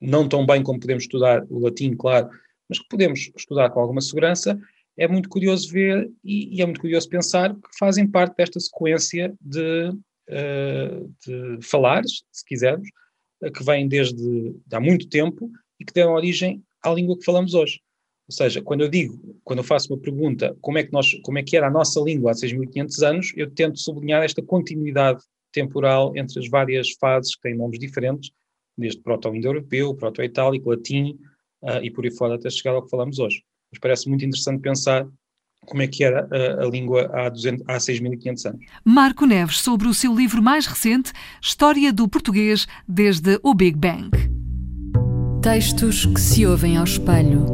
não 0.00 0.28
tão 0.28 0.46
bem 0.46 0.62
como 0.62 0.78
podemos 0.78 1.04
estudar 1.04 1.44
o 1.50 1.58
latim, 1.58 1.94
claro, 1.94 2.28
mas 2.68 2.78
que 2.78 2.88
podemos 2.88 3.30
estudar 3.36 3.70
com 3.70 3.80
alguma 3.80 4.00
segurança. 4.00 4.58
É 4.96 5.08
muito 5.08 5.28
curioso 5.28 5.72
ver 5.72 6.10
e, 6.24 6.56
e 6.56 6.62
é 6.62 6.64
muito 6.64 6.80
curioso 6.80 7.08
pensar 7.08 7.54
que 7.54 7.78
fazem 7.78 8.06
parte 8.06 8.36
desta 8.36 8.60
sequência 8.60 9.34
de 9.40 9.92
eh, 10.30 11.06
de 11.26 11.58
falares, 11.62 12.22
se 12.30 12.44
quisermos, 12.44 12.86
eh, 13.42 13.50
que 13.50 13.64
vêm 13.64 13.88
desde 13.88 14.14
de 14.14 14.76
há 14.76 14.78
muito 14.78 15.08
tempo 15.08 15.50
e 15.80 15.84
que 15.86 15.92
deram 15.92 16.12
origem 16.12 16.62
à 16.84 16.90
língua 16.90 17.16
que 17.16 17.24
falamos 17.24 17.54
hoje. 17.54 17.80
Ou 18.28 18.34
seja, 18.34 18.60
quando 18.60 18.82
eu 18.82 18.90
digo, 18.90 19.18
quando 19.42 19.60
eu 19.60 19.64
faço 19.64 19.90
uma 19.90 19.98
pergunta, 19.98 20.54
como 20.60 20.76
é 20.76 20.84
que, 20.84 20.92
nós, 20.92 21.14
como 21.22 21.38
é 21.38 21.42
que 21.42 21.56
era 21.56 21.68
a 21.68 21.70
nossa 21.70 21.98
língua 22.00 22.32
há 22.32 22.34
6.500 22.34 23.08
anos, 23.08 23.32
eu 23.36 23.50
tento 23.50 23.78
sublinhar 23.78 24.22
esta 24.22 24.42
continuidade 24.42 25.22
temporal 25.60 26.12
entre 26.16 26.38
as 26.38 26.48
várias 26.48 26.90
fases 26.92 27.34
que 27.34 27.42
têm 27.42 27.56
nomes 27.56 27.78
diferentes, 27.78 28.30
desde 28.76 29.00
proto-indo-europeu, 29.00 29.94
proto-itálico, 29.94 30.70
latim 30.70 31.18
uh, 31.62 31.82
e 31.82 31.90
por 31.90 32.04
aí 32.04 32.10
fora 32.10 32.36
até 32.36 32.48
chegar 32.48 32.74
ao 32.74 32.82
que 32.82 32.90
falamos 32.90 33.18
hoje. 33.18 33.42
Mas 33.72 33.80
parece 33.80 34.08
muito 34.08 34.24
interessante 34.24 34.60
pensar 34.60 35.06
como 35.66 35.82
é 35.82 35.88
que 35.88 36.04
era 36.04 36.28
a, 36.30 36.64
a 36.64 36.70
língua 36.70 37.10
há, 37.12 37.28
200, 37.28 37.64
há 37.68 37.76
6.500 37.76 38.46
anos. 38.50 38.66
Marco 38.84 39.26
Neves, 39.26 39.58
sobre 39.58 39.88
o 39.88 39.94
seu 39.94 40.14
livro 40.14 40.42
mais 40.42 40.66
recente, 40.66 41.12
História 41.42 41.92
do 41.92 42.08
Português 42.08 42.66
desde 42.86 43.38
o 43.42 43.52
Big 43.52 43.76
Bang. 43.76 44.10
Textos 45.42 46.06
que 46.06 46.20
se 46.20 46.46
ouvem 46.46 46.76
ao 46.76 46.84
espelho. 46.84 47.46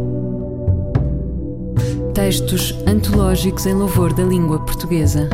Textos 2.14 2.73
antológicos 2.87 3.67
em 3.67 3.75
louvor 3.75 4.12
da 4.12 4.23
língua 4.23 4.64
portuguesa. 4.64 5.29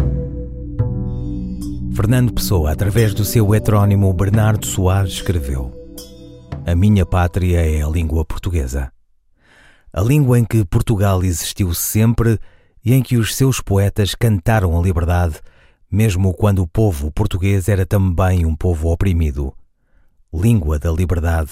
Fernando 2.00 2.32
Pessoa, 2.32 2.72
através 2.72 3.12
do 3.12 3.26
seu 3.26 3.54
heterónimo 3.54 4.10
Bernardo 4.14 4.64
Soares, 4.64 5.12
escreveu: 5.12 5.70
A 6.66 6.74
minha 6.74 7.04
pátria 7.04 7.60
é 7.60 7.82
a 7.82 7.86
língua 7.86 8.24
portuguesa. 8.24 8.90
A 9.92 10.00
língua 10.00 10.38
em 10.38 10.44
que 10.46 10.64
Portugal 10.64 11.22
existiu 11.22 11.74
sempre 11.74 12.38
e 12.82 12.94
em 12.94 13.02
que 13.02 13.18
os 13.18 13.36
seus 13.36 13.60
poetas 13.60 14.14
cantaram 14.14 14.80
a 14.80 14.82
liberdade, 14.82 15.42
mesmo 15.92 16.32
quando 16.32 16.62
o 16.62 16.66
povo 16.66 17.12
português 17.12 17.68
era 17.68 17.84
também 17.84 18.46
um 18.46 18.56
povo 18.56 18.90
oprimido. 18.90 19.52
Língua 20.32 20.78
da 20.78 20.90
liberdade, 20.90 21.50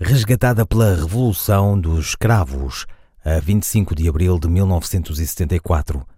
resgatada 0.00 0.64
pela 0.64 0.96
Revolução 0.96 1.78
dos 1.78 2.06
Escravos, 2.06 2.86
a 3.22 3.38
25 3.40 3.94
de 3.94 4.08
abril 4.08 4.38
de 4.38 4.48
1974. 4.48 6.11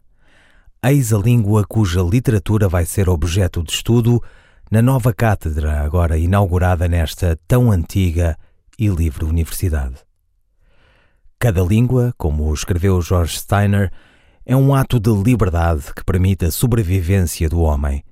Eis 0.86 1.14
a 1.14 1.18
língua 1.18 1.64
cuja 1.66 2.02
literatura 2.02 2.68
vai 2.68 2.84
ser 2.84 3.08
objeto 3.08 3.62
de 3.62 3.72
estudo 3.72 4.22
na 4.70 4.82
nova 4.82 5.14
cátedra, 5.14 5.80
agora 5.80 6.18
inaugurada 6.18 6.86
nesta 6.86 7.40
tão 7.48 7.72
antiga 7.72 8.36
e 8.78 8.88
livre 8.88 9.24
universidade. 9.24 9.94
Cada 11.38 11.62
língua, 11.62 12.12
como 12.18 12.52
escreveu 12.52 13.00
George 13.00 13.38
Steiner, 13.38 13.90
é 14.44 14.54
um 14.54 14.74
ato 14.74 15.00
de 15.00 15.10
liberdade 15.10 15.84
que 15.96 16.04
permite 16.04 16.44
a 16.44 16.50
sobrevivência 16.50 17.48
do 17.48 17.60
homem. 17.60 18.04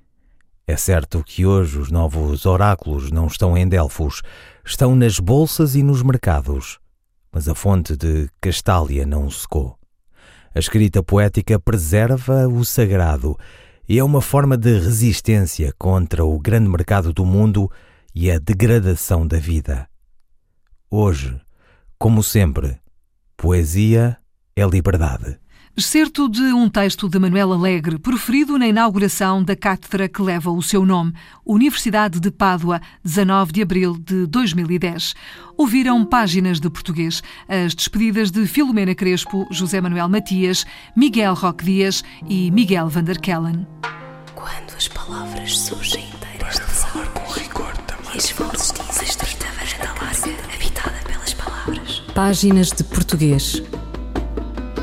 É 0.65 0.75
certo 0.75 1.23
que 1.23 1.45
hoje 1.45 1.77
os 1.77 1.91
novos 1.91 2.43
oráculos 2.47 3.11
não 3.11 3.27
estão 3.27 3.55
em 3.55 3.67
Delfos, 3.67 4.23
estão 4.65 4.95
nas 4.95 5.19
bolsas 5.19 5.75
e 5.75 5.83
nos 5.83 6.01
mercados, 6.01 6.79
mas 7.31 7.47
a 7.47 7.53
fonte 7.53 7.95
de 7.95 8.27
Castália 8.41 9.05
não 9.05 9.29
secou. 9.29 9.77
A 10.55 10.59
escrita 10.59 11.01
poética 11.01 11.59
preserva 11.59 12.47
o 12.47 12.63
sagrado 12.63 13.35
e 13.89 13.97
é 13.97 14.03
uma 14.03 14.21
forma 14.21 14.55
de 14.55 14.77
resistência 14.77 15.73
contra 15.79 16.23
o 16.23 16.39
grande 16.39 16.69
mercado 16.69 17.11
do 17.11 17.25
mundo 17.25 17.71
e 18.13 18.29
a 18.29 18.37
degradação 18.37 19.25
da 19.25 19.37
vida. 19.37 19.89
Hoje, 20.91 21.41
como 21.97 22.21
sempre, 22.21 22.77
poesia 23.35 24.17
é 24.55 24.63
liberdade. 24.65 25.39
Excerto 25.75 26.29
de 26.29 26.53
um 26.53 26.69
texto 26.69 27.09
de 27.09 27.17
Manuel 27.17 27.51
Alegre, 27.51 27.97
proferido 27.97 28.59
na 28.59 28.67
inauguração 28.67 29.43
da 29.43 29.55
cátedra 29.55 30.07
que 30.07 30.21
leva 30.21 30.51
o 30.51 30.61
seu 30.61 30.85
nome, 30.85 31.13
Universidade 31.43 32.19
de 32.19 32.29
Pádua, 32.29 32.79
19 33.03 33.51
de 33.51 33.63
abril 33.63 33.97
de 33.97 34.27
2010. 34.27 35.15
Ouviram 35.57 36.05
páginas 36.05 36.59
de 36.59 36.69
português, 36.69 37.23
as 37.47 37.73
despedidas 37.73 38.29
de 38.29 38.45
Filomena 38.45 38.93
Crespo, 38.93 39.47
José 39.49 39.81
Manuel 39.81 40.07
Matias, 40.07 40.63
Miguel 40.95 41.33
Roque 41.33 41.65
Dias 41.65 42.03
e 42.29 42.51
Miguel 42.51 42.87
Vanderkellen. 42.87 43.65
Quando 44.35 44.77
as 44.77 44.87
palavras 44.87 45.59
surgem 45.59 46.07
inteiras 46.07 46.59
Para 46.59 46.67
falar 46.67 47.07
com 47.07 47.31
rigor 47.31 47.75
também. 47.77 48.15
as 48.15 48.29
vozes 48.29 48.71
dizem 48.73 49.07
estreita 49.07 49.47
varanda 49.47 49.99
larga, 49.99 50.53
habitada 50.53 50.99
pelas 51.07 51.33
palavras. 51.33 52.03
Páginas 52.13 52.69
de 52.69 52.83
português 52.83 53.63